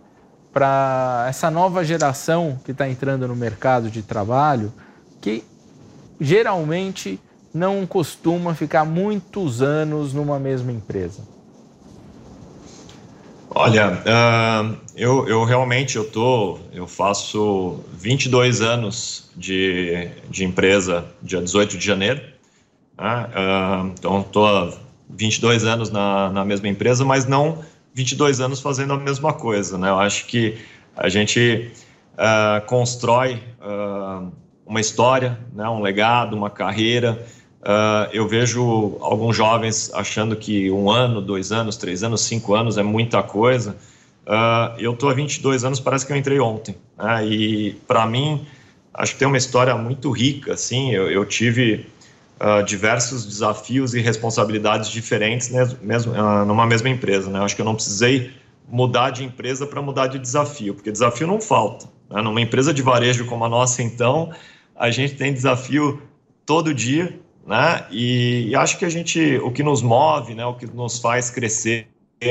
para 0.52 1.26
essa 1.30 1.52
nova 1.52 1.84
geração 1.84 2.60
que 2.66 2.72
está 2.72 2.90
entrando 2.90 3.28
no 3.28 3.36
mercado 3.36 3.90
de 3.90 4.02
trabalho, 4.02 4.74
que 5.22 5.44
geralmente 6.20 7.20
não 7.54 7.86
costuma 7.86 8.54
ficar 8.56 8.84
muitos 8.84 9.62
anos 9.62 10.14
numa 10.14 10.40
mesma 10.40 10.72
empresa? 10.72 11.22
Olha, 13.50 13.94
uh, 13.94 14.78
eu, 14.96 15.28
eu 15.28 15.44
realmente 15.44 15.96
eu 15.96 16.10
tô, 16.10 16.60
eu 16.74 16.86
faço 16.86 17.80
22 17.94 18.62
anos 18.62 19.32
de, 19.36 20.10
de 20.30 20.44
empresa 20.44 21.06
dia 21.24 21.42
18 21.42 21.78
de 21.78 21.86
janeiro, 21.86 22.22
né? 22.98 23.28
uh, 23.28 23.88
então 23.98 24.22
estou 24.22 24.74
22 25.10 25.64
anos 25.64 25.90
na, 25.90 26.30
na 26.32 26.46
mesma 26.46 26.68
empresa, 26.68 27.06
mas 27.06 27.26
não 27.26 27.64
22 27.94 28.40
anos 28.40 28.60
fazendo 28.60 28.94
a 28.94 28.98
mesma 28.98 29.34
coisa, 29.34 29.78
né? 29.78 29.90
Eu 29.90 30.00
acho 30.00 30.26
que 30.28 30.58
a 30.96 31.10
gente 31.10 31.72
uh, 32.14 32.66
constrói 32.66 33.42
uma 34.66 34.82
história, 34.82 35.40
né? 35.54 35.68
um 35.70 35.82
legado, 35.82 36.36
uma 36.36 36.50
carreira, 36.50 37.26
Uh, 37.68 38.08
eu 38.14 38.26
vejo 38.26 38.98
alguns 39.02 39.36
jovens 39.36 39.92
achando 39.94 40.38
que 40.38 40.72
um 40.72 40.90
ano, 40.90 41.22
dois 41.22 41.52
anos, 41.52 41.76
três 41.76 42.02
anos, 42.02 42.22
cinco 42.22 42.54
anos 42.56 42.78
é 42.78 42.84
muita 42.84 43.22
coisa. 43.22 43.76
Uh, 44.26 44.80
eu 44.80 44.94
estou 44.94 45.10
há 45.10 45.14
22 45.14 45.66
anos, 45.66 45.80
parece 45.82 46.06
que 46.06 46.14
eu 46.14 46.16
entrei 46.16 46.40
ontem. 46.40 46.78
Né? 46.98 47.28
E, 47.28 47.74
para 47.86 48.06
mim, 48.06 48.46
acho 48.94 49.14
que 49.14 49.20
tem 49.20 49.28
uma 49.28 49.38
história 49.38 49.76
muito 49.76 50.10
rica. 50.12 50.54
Assim, 50.54 50.92
eu, 50.92 51.12
eu 51.12 51.26
tive 51.26 51.86
uh, 52.40 52.64
diversos 52.64 53.26
desafios 53.26 53.94
e 53.94 54.02
responsabilidades 54.02 54.90
diferentes 54.90 55.50
né, 55.50 55.68
mesmo, 55.82 56.14
numa 56.46 56.66
mesma 56.66 56.90
empresa. 56.90 57.30
Né? 57.30 57.40
Acho 57.40 57.56
que 57.56 57.62
eu 57.62 57.66
não 57.66 57.76
precisei 57.76 58.32
mudar 58.68 59.12
de 59.12 59.24
empresa 59.24 59.66
para 59.66 59.82
mudar 59.82 60.08
de 60.08 60.20
desafio, 60.20 60.74
porque 60.74 60.92
desafio 60.92 61.28
não 61.28 61.40
falta. 61.40 61.88
Né? 62.10 62.22
Numa 62.22 62.42
empresa 62.42 62.74
de 62.74 62.82
varejo 62.82 63.26
como 63.26 63.46
a 63.46 63.50
nossa, 63.50 63.82
então, 63.82 64.32
a 64.76 64.90
gente 64.90 65.16
tem 65.16 65.34
desafio 65.34 66.02
todo 66.46 66.74
dia 66.74 67.20
né? 67.48 67.86
E, 67.90 68.50
e, 68.50 68.56
acho 68.56 68.78
que 68.78 68.84
a 68.84 68.90
gente, 68.90 69.38
o 69.38 69.50
que 69.52 69.64
nos 69.64 69.82
move, 69.82 70.36
né, 70.36 70.46
o 70.46 70.54
que 70.54 70.68
nos 70.68 71.00
faz 71.00 71.30
crescer, 71.30 71.88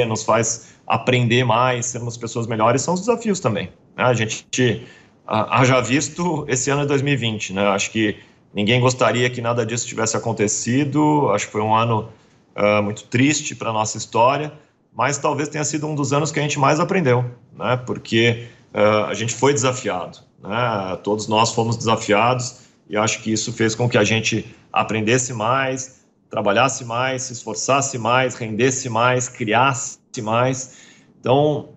nos 0.07 0.23
faz 0.23 0.75
aprender 0.87 1.43
mais, 1.43 1.87
sermos 1.87 2.19
pessoas 2.19 2.47
melhores, 2.47 2.83
são 2.83 2.93
os 2.93 3.01
desafios 3.01 3.41
também. 3.41 3.71
Né? 3.97 4.05
A 4.05 4.13
gente 4.13 4.87
haja 5.27 5.81
visto 5.81 6.45
esse 6.49 6.71
ano 6.71 6.83
de 6.83 6.89
2020, 6.89 7.55
né? 7.55 7.67
Acho 7.69 7.91
que 7.91 8.17
ninguém 8.57 8.81
gostaria 8.81 9.29
que 9.29 9.43
nada 9.43 9.67
disso 9.67 9.87
tivesse 9.87 10.17
acontecido. 10.17 11.29
Acho 11.31 11.45
que 11.45 11.53
foi 11.53 11.61
um 11.61 11.75
ano 11.75 12.09
uh, 12.57 12.83
muito 12.83 13.05
triste 13.05 13.55
para 13.55 13.71
nossa 13.71 13.99
história, 13.99 14.51
mas 14.95 15.19
talvez 15.19 15.51
tenha 15.51 15.63
sido 15.63 15.87
um 15.87 15.95
dos 15.95 16.15
anos 16.15 16.33
que 16.33 16.41
a 16.41 16.43
gente 16.43 16.59
mais 16.59 16.81
aprendeu, 16.81 17.23
né? 17.55 17.77
Porque 17.77 18.49
uh, 18.75 19.05
a 19.05 19.13
gente 19.15 19.35
foi 19.35 19.53
desafiado, 19.53 20.21
né? 20.43 20.99
Todos 21.05 21.29
nós 21.29 21.53
fomos 21.53 21.77
desafiados 21.77 22.61
e 22.89 22.97
acho 22.97 23.23
que 23.23 23.31
isso 23.31 23.53
fez 23.53 23.75
com 23.75 23.91
que 23.91 23.99
a 23.99 24.05
gente 24.05 24.47
aprendesse 24.73 25.35
mais, 25.35 26.01
trabalhasse 26.31 26.83
mais, 26.83 27.25
se 27.25 27.35
esforçasse 27.35 27.99
mais, 27.99 28.35
rendesse 28.35 28.89
mais, 28.89 29.29
criasse 29.29 29.99
mais. 30.23 30.79
Então, 31.21 31.69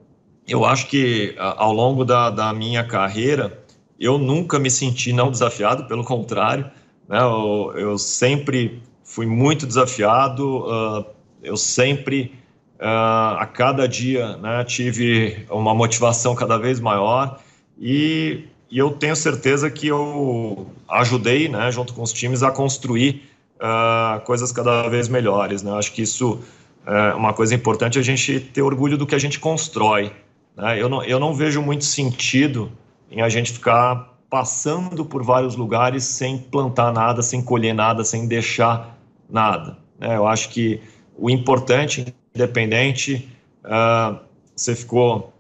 eu 0.48 0.64
acho 0.64 0.88
que 0.88 1.36
ao 1.38 1.74
longo 1.74 2.06
da, 2.06 2.30
da 2.30 2.54
minha 2.54 2.86
carreira, 2.86 3.59
eu 4.00 4.18
nunca 4.18 4.58
me 4.58 4.72
senti 4.72 5.12
não 5.12 5.30
desafiado, 5.30 5.86
pelo 5.86 6.04
contrário, 6.04 6.66
né? 7.08 7.20
eu, 7.20 7.74
eu 7.76 7.98
sempre 7.98 8.82
fui 9.04 9.26
muito 9.26 9.66
desafiado, 9.66 10.66
uh, 10.66 11.06
eu 11.44 11.58
sempre, 11.58 12.34
uh, 12.80 13.38
a 13.40 13.46
cada 13.46 13.88
dia, 13.88 14.38
né, 14.38 14.64
tive 14.64 15.46
uma 15.50 15.74
motivação 15.74 16.36
cada 16.36 16.58
vez 16.58 16.80
maior 16.80 17.40
e 17.78 18.46
e 18.72 18.78
eu 18.78 18.92
tenho 18.92 19.16
certeza 19.16 19.70
que 19.70 19.88
eu 19.88 20.68
ajudei, 20.88 21.50
né, 21.50 21.72
junto 21.72 21.94
com 21.94 22.04
os 22.04 22.14
times, 22.14 22.44
a 22.44 22.52
construir 22.52 23.24
uh, 23.56 24.20
coisas 24.22 24.52
cada 24.52 24.88
vez 24.88 25.08
melhores. 25.08 25.64
Né? 25.64 25.72
Acho 25.72 25.92
que 25.92 26.04
isso 26.04 26.40
é 26.86 27.14
uma 27.16 27.34
coisa 27.34 27.56
importante, 27.56 27.98
a 27.98 28.02
gente 28.04 28.40
ter 28.40 28.62
orgulho 28.62 28.98
do 28.98 29.08
que 29.08 29.16
a 29.16 29.20
gente 29.20 29.40
constrói. 29.40 30.12
Né? 30.56 30.80
Eu, 30.80 30.88
não, 30.88 31.04
eu 31.04 31.20
não 31.20 31.34
vejo 31.34 31.62
muito 31.62 31.84
sentido 31.84 32.72
em 33.12 33.22
a 33.22 33.30
gente 33.30 33.52
ficar 33.52 34.18
passando 34.30 35.04
por 35.04 35.24
vários 35.24 35.56
lugares 35.56 36.04
sem 36.04 36.38
plantar 36.38 36.94
nada, 36.94 37.22
sem 37.22 37.42
colher 37.42 37.74
nada, 37.74 38.04
sem 38.04 38.28
deixar 38.28 38.98
nada. 39.30 39.78
Né? 40.00 40.16
Eu 40.16 40.28
acho 40.28 40.50
que 40.50 40.82
o 41.18 41.30
importante, 41.30 42.14
independente, 42.34 43.28
uh, 43.66 44.20
você 44.56 44.76
ficou 44.76 45.34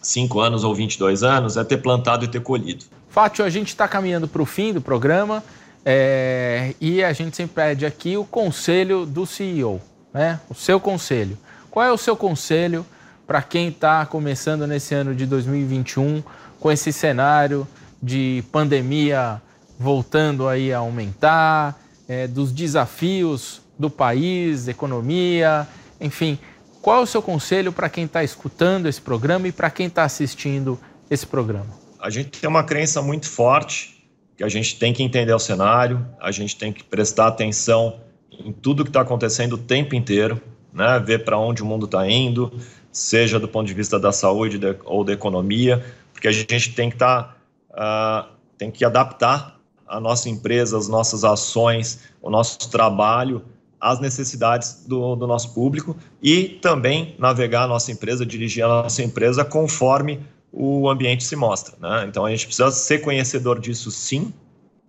5 0.00 0.40
anos 0.40 0.64
ou 0.64 0.74
22 0.74 1.22
anos, 1.22 1.56
é 1.56 1.62
ter 1.62 1.78
plantado 1.78 2.24
e 2.24 2.28
ter 2.28 2.40
colhido. 2.40 2.84
Fátio, 3.08 3.44
a 3.44 3.50
gente 3.50 3.68
está 3.68 3.86
caminhando 3.86 4.26
para 4.26 4.42
o 4.42 4.46
fim 4.46 4.72
do 4.72 4.80
programa 4.80 5.44
é, 5.84 6.74
e 6.80 7.04
a 7.04 7.12
gente 7.12 7.36
sempre 7.36 7.54
pede 7.54 7.86
aqui 7.86 8.16
o 8.16 8.24
conselho 8.24 9.06
do 9.06 9.24
CEO, 9.26 9.80
né? 10.12 10.40
o 10.48 10.54
seu 10.54 10.80
conselho. 10.80 11.38
Qual 11.70 11.84
é 11.84 11.92
o 11.92 11.98
seu 11.98 12.16
conselho 12.16 12.84
para 13.26 13.40
quem 13.40 13.68
está 13.68 14.04
começando 14.04 14.66
nesse 14.66 14.94
ano 14.94 15.14
de 15.14 15.26
2021 15.26 16.22
com 16.62 16.70
esse 16.70 16.92
cenário 16.92 17.66
de 18.00 18.44
pandemia 18.52 19.42
voltando 19.80 20.46
aí 20.46 20.72
a 20.72 20.78
aumentar, 20.78 21.76
é, 22.08 22.28
dos 22.28 22.52
desafios 22.52 23.60
do 23.76 23.90
país, 23.90 24.68
economia, 24.68 25.66
enfim, 26.00 26.38
qual 26.80 27.00
é 27.00 27.02
o 27.02 27.06
seu 27.06 27.20
conselho 27.20 27.72
para 27.72 27.88
quem 27.88 28.04
está 28.04 28.22
escutando 28.22 28.86
esse 28.86 29.00
programa 29.00 29.48
e 29.48 29.52
para 29.52 29.70
quem 29.70 29.88
está 29.88 30.04
assistindo 30.04 30.78
esse 31.10 31.26
programa? 31.26 31.66
A 32.00 32.08
gente 32.10 32.38
tem 32.38 32.48
uma 32.48 32.62
crença 32.62 33.02
muito 33.02 33.28
forte 33.28 34.00
que 34.36 34.44
a 34.44 34.48
gente 34.48 34.78
tem 34.78 34.92
que 34.92 35.02
entender 35.02 35.34
o 35.34 35.40
cenário, 35.40 36.06
a 36.20 36.30
gente 36.30 36.56
tem 36.56 36.72
que 36.72 36.84
prestar 36.84 37.26
atenção 37.26 37.98
em 38.30 38.52
tudo 38.52 38.84
que 38.84 38.90
está 38.90 39.00
acontecendo 39.00 39.54
o 39.54 39.58
tempo 39.58 39.96
inteiro, 39.96 40.40
né? 40.72 41.02
ver 41.04 41.24
para 41.24 41.36
onde 41.36 41.60
o 41.60 41.66
mundo 41.66 41.86
está 41.86 42.08
indo, 42.08 42.52
seja 42.92 43.40
do 43.40 43.48
ponto 43.48 43.66
de 43.66 43.74
vista 43.74 43.98
da 43.98 44.12
saúde 44.12 44.60
ou 44.84 45.02
da 45.02 45.12
economia, 45.12 45.84
porque 46.12 46.28
a 46.28 46.32
gente 46.32 46.74
tem 46.74 46.88
que 46.88 46.96
estar, 46.96 47.36
tá, 47.74 48.28
uh, 48.30 48.36
tem 48.56 48.70
que 48.70 48.84
adaptar 48.84 49.58
a 49.86 50.00
nossa 50.00 50.28
empresa, 50.28 50.78
as 50.78 50.88
nossas 50.88 51.24
ações, 51.24 52.00
o 52.20 52.30
nosso 52.30 52.70
trabalho 52.70 53.44
às 53.80 54.00
necessidades 54.00 54.84
do, 54.86 55.16
do 55.16 55.26
nosso 55.26 55.52
público 55.52 55.96
e 56.22 56.58
também 56.62 57.16
navegar 57.18 57.64
a 57.64 57.66
nossa 57.66 57.90
empresa, 57.90 58.24
dirigir 58.24 58.64
a 58.64 58.68
nossa 58.68 59.02
empresa 59.02 59.44
conforme 59.44 60.20
o 60.52 60.88
ambiente 60.88 61.24
se 61.24 61.34
mostra. 61.34 61.74
Né? 61.80 62.06
Então 62.08 62.24
a 62.24 62.30
gente 62.30 62.46
precisa 62.46 62.70
ser 62.70 62.98
conhecedor 62.98 63.58
disso 63.58 63.90
sim, 63.90 64.32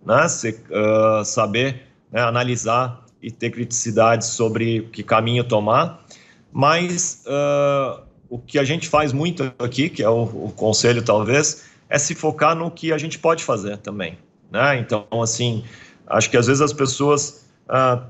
né? 0.04 0.28
Ser, 0.28 0.62
uh, 0.70 1.24
saber 1.24 1.88
né, 2.12 2.20
analisar 2.20 3.04
e 3.20 3.30
ter 3.30 3.50
criticidade 3.50 4.26
sobre 4.26 4.82
que 4.92 5.02
caminho 5.02 5.42
tomar, 5.42 6.04
mas 6.52 7.24
uh, 7.26 8.02
o 8.34 8.38
que 8.40 8.58
a 8.58 8.64
gente 8.64 8.88
faz 8.88 9.12
muito 9.12 9.54
aqui, 9.60 9.88
que 9.88 10.02
é 10.02 10.08
o, 10.08 10.24
o, 10.24 10.52
conselho 10.56 11.04
talvez, 11.04 11.66
é 11.88 11.96
se 12.00 12.16
focar 12.16 12.56
no 12.56 12.68
que 12.68 12.92
a 12.92 12.98
gente 12.98 13.16
pode 13.16 13.44
fazer 13.44 13.76
também. 13.76 14.18
Né? 14.50 14.80
Então, 14.80 15.06
assim, 15.22 15.62
acho 16.04 16.28
que 16.28 16.36
às 16.36 16.48
vezes 16.48 16.60
as 16.60 16.72
pessoas 16.72 17.46
uh, 17.68 18.04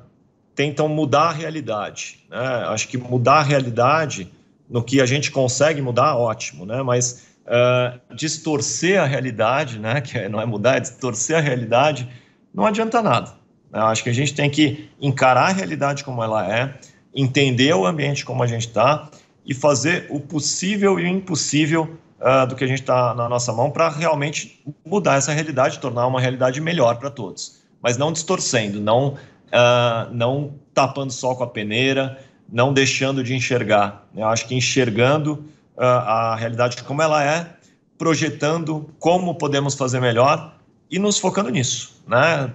tentam 0.55 0.89
mudar 0.89 1.25
a 1.25 1.33
realidade. 1.33 2.25
Né? 2.31 2.39
Acho 2.39 2.89
que 2.89 2.97
mudar 2.97 3.41
a 3.41 3.43
realidade 3.43 4.33
no 4.67 4.83
que 4.83 4.99
a 4.99 5.05
gente 5.05 5.31
consegue 5.31 5.83
mudar, 5.83 6.17
ótimo, 6.17 6.65
né? 6.65 6.83
mas 6.83 7.27
uh, 7.45 8.15
distorcer 8.17 8.99
a 8.99 9.05
realidade, 9.05 9.79
né? 9.79 10.01
que 10.01 10.27
não 10.27 10.41
é 10.41 10.47
mudar, 10.47 10.79
é 10.79 10.81
distorcer 10.81 11.37
a 11.37 11.41
realidade, 11.41 12.09
não 12.55 12.65
adianta 12.65 13.03
nada. 13.03 13.35
Né? 13.71 13.79
Acho 13.79 14.03
que 14.03 14.09
a 14.09 14.15
gente 14.15 14.33
tem 14.33 14.49
que 14.49 14.89
encarar 14.99 15.51
a 15.51 15.53
realidade 15.53 16.03
como 16.03 16.25
ela 16.25 16.51
é, 16.51 16.73
entender 17.15 17.75
o 17.75 17.85
ambiente 17.85 18.25
como 18.25 18.43
a 18.43 18.47
gente 18.47 18.69
está 18.69 19.11
e 19.47 19.55
fazer 19.55 20.07
o 20.11 20.19
possível 20.19 20.99
e 20.99 21.05
o 21.05 21.07
impossível 21.07 21.99
uh, 22.21 22.47
do 22.47 22.57
que 22.57 22.65
a 22.65 22.67
gente 22.67 22.81
está 22.81 23.15
na 23.15 23.29
nossa 23.29 23.53
mão 23.53 23.71
para 23.71 23.89
realmente 23.89 24.63
mudar 24.85 25.17
essa 25.17 25.33
realidade, 25.33 25.79
tornar 25.79 26.07
uma 26.07 26.21
realidade 26.21 26.61
melhor 26.61 26.97
para 26.97 27.11
todos. 27.11 27.63
Mas 27.83 27.99
não 27.99 28.13
distorcendo, 28.13 28.81
não, 28.81 29.09
uh, 29.09 30.13
não 30.13 30.55
tapando 30.73 31.13
sol 31.13 31.37
com 31.37 31.45
a 31.45 31.47
peneira, 31.47 32.19
não 32.51 32.73
deixando 32.73 33.23
de 33.23 33.35
enxergar. 33.35 34.07
Eu 34.17 34.27
acho 34.27 34.47
que 34.47 34.55
enxergando 34.55 35.45
uh, 35.77 35.83
a 35.83 36.37
realidade 36.37 36.83
como 36.83 37.03
ela 37.03 37.23
é, 37.23 37.51
projetando 37.99 38.89
como 38.99 39.35
podemos 39.35 39.75
fazer 39.75 40.01
melhor 40.01 40.55
e 40.91 40.99
nos 40.99 41.19
focando 41.19 41.51
nisso, 41.51 42.03
né? 42.07 42.53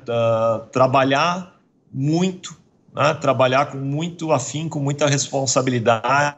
trabalhar 0.72 1.60
muito, 1.92 2.56
né? 2.94 3.14
trabalhar 3.16 3.68
com 3.68 3.78
muito 3.78 4.32
afinco, 4.32 4.80
muita 4.80 5.08
responsabilidade 5.08 6.36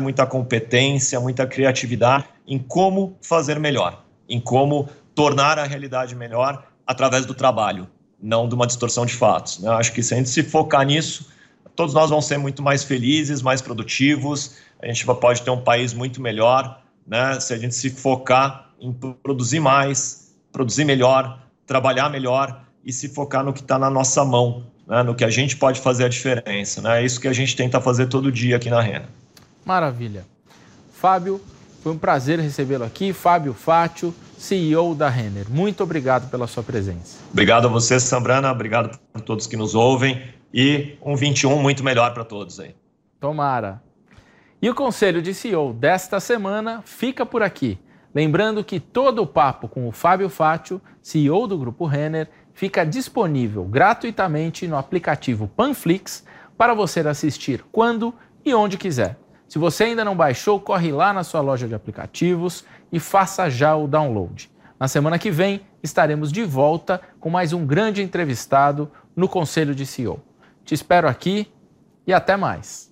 muita 0.00 0.26
competência, 0.26 1.18
muita 1.20 1.46
criatividade 1.46 2.24
em 2.46 2.58
como 2.58 3.16
fazer 3.22 3.58
melhor, 3.58 4.02
em 4.28 4.40
como 4.40 4.88
tornar 5.14 5.58
a 5.58 5.64
realidade 5.64 6.14
melhor 6.14 6.64
através 6.86 7.24
do 7.24 7.34
trabalho, 7.34 7.88
não 8.20 8.48
de 8.48 8.54
uma 8.54 8.66
distorção 8.66 9.06
de 9.06 9.14
fatos. 9.14 9.60
Né? 9.60 9.70
Acho 9.70 9.92
que 9.92 10.02
se 10.02 10.14
a 10.14 10.16
gente 10.16 10.28
se 10.28 10.42
focar 10.42 10.84
nisso, 10.84 11.30
todos 11.76 11.94
nós 11.94 12.10
vamos 12.10 12.24
ser 12.24 12.38
muito 12.38 12.62
mais 12.62 12.82
felizes, 12.82 13.42
mais 13.42 13.62
produtivos, 13.62 14.56
a 14.82 14.86
gente 14.86 15.06
pode 15.06 15.42
ter 15.42 15.50
um 15.50 15.60
país 15.60 15.94
muito 15.94 16.20
melhor, 16.20 16.82
né? 17.06 17.38
se 17.38 17.52
a 17.52 17.58
gente 17.58 17.74
se 17.74 17.90
focar 17.90 18.70
em 18.80 18.92
produzir 18.92 19.60
mais, 19.60 20.34
produzir 20.50 20.84
melhor, 20.84 21.40
trabalhar 21.66 22.08
melhor 22.08 22.64
e 22.84 22.92
se 22.92 23.08
focar 23.08 23.44
no 23.44 23.52
que 23.52 23.60
está 23.60 23.78
na 23.78 23.90
nossa 23.90 24.24
mão, 24.24 24.66
né? 24.86 25.02
no 25.02 25.14
que 25.14 25.24
a 25.24 25.30
gente 25.30 25.56
pode 25.56 25.80
fazer 25.80 26.04
a 26.04 26.08
diferença. 26.08 26.80
Né? 26.82 27.02
É 27.02 27.04
isso 27.04 27.20
que 27.20 27.28
a 27.28 27.32
gente 27.32 27.54
tenta 27.54 27.80
fazer 27.80 28.06
todo 28.06 28.32
dia 28.32 28.56
aqui 28.56 28.68
na 28.68 28.80
Rena. 28.80 29.19
Maravilha. 29.70 30.26
Fábio, 30.90 31.40
foi 31.80 31.92
um 31.92 31.96
prazer 31.96 32.40
recebê-lo 32.40 32.82
aqui. 32.82 33.12
Fábio 33.12 33.54
Fátio, 33.54 34.12
CEO 34.36 34.96
da 34.96 35.08
Renner. 35.08 35.48
Muito 35.48 35.84
obrigado 35.84 36.28
pela 36.28 36.48
sua 36.48 36.64
presença. 36.64 37.18
Obrigado 37.30 37.68
a 37.68 37.70
você, 37.70 38.00
Sambrana. 38.00 38.50
Obrigado 38.50 38.98
por 39.12 39.22
todos 39.22 39.46
que 39.46 39.56
nos 39.56 39.76
ouvem. 39.76 40.20
E 40.52 40.98
um 41.00 41.14
21 41.14 41.62
muito 41.62 41.84
melhor 41.84 42.12
para 42.12 42.24
todos 42.24 42.58
aí. 42.58 42.74
Tomara. 43.20 43.80
E 44.60 44.68
o 44.68 44.74
conselho 44.74 45.22
de 45.22 45.32
CEO 45.32 45.72
desta 45.72 46.18
semana 46.18 46.82
fica 46.84 47.24
por 47.24 47.40
aqui. 47.40 47.78
Lembrando 48.12 48.64
que 48.64 48.80
todo 48.80 49.22
o 49.22 49.26
papo 49.26 49.68
com 49.68 49.86
o 49.86 49.92
Fábio 49.92 50.28
Fátio, 50.28 50.82
CEO 51.00 51.46
do 51.46 51.56
Grupo 51.56 51.86
Renner, 51.86 52.28
fica 52.52 52.84
disponível 52.84 53.62
gratuitamente 53.62 54.66
no 54.66 54.76
aplicativo 54.76 55.46
Panflix 55.46 56.24
para 56.58 56.74
você 56.74 56.98
assistir 57.06 57.64
quando 57.70 58.12
e 58.44 58.52
onde 58.52 58.76
quiser. 58.76 59.16
Se 59.50 59.58
você 59.58 59.82
ainda 59.82 60.04
não 60.04 60.14
baixou, 60.14 60.60
corre 60.60 60.92
lá 60.92 61.12
na 61.12 61.24
sua 61.24 61.40
loja 61.40 61.66
de 61.66 61.74
aplicativos 61.74 62.64
e 62.92 63.00
faça 63.00 63.50
já 63.50 63.74
o 63.74 63.88
download. 63.88 64.48
Na 64.78 64.86
semana 64.86 65.18
que 65.18 65.28
vem 65.28 65.62
estaremos 65.82 66.30
de 66.30 66.44
volta 66.44 67.00
com 67.18 67.28
mais 67.28 67.52
um 67.52 67.66
grande 67.66 68.00
entrevistado 68.00 68.88
no 69.16 69.28
Conselho 69.28 69.74
de 69.74 69.84
CEO. 69.84 70.22
Te 70.64 70.72
espero 70.72 71.08
aqui 71.08 71.52
e 72.06 72.12
até 72.12 72.36
mais. 72.36 72.89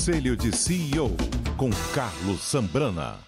Conselho 0.00 0.34
de 0.34 0.50
CEO 0.56 1.14
com 1.58 1.68
Carlos 1.92 2.40
Sambrana. 2.40 3.18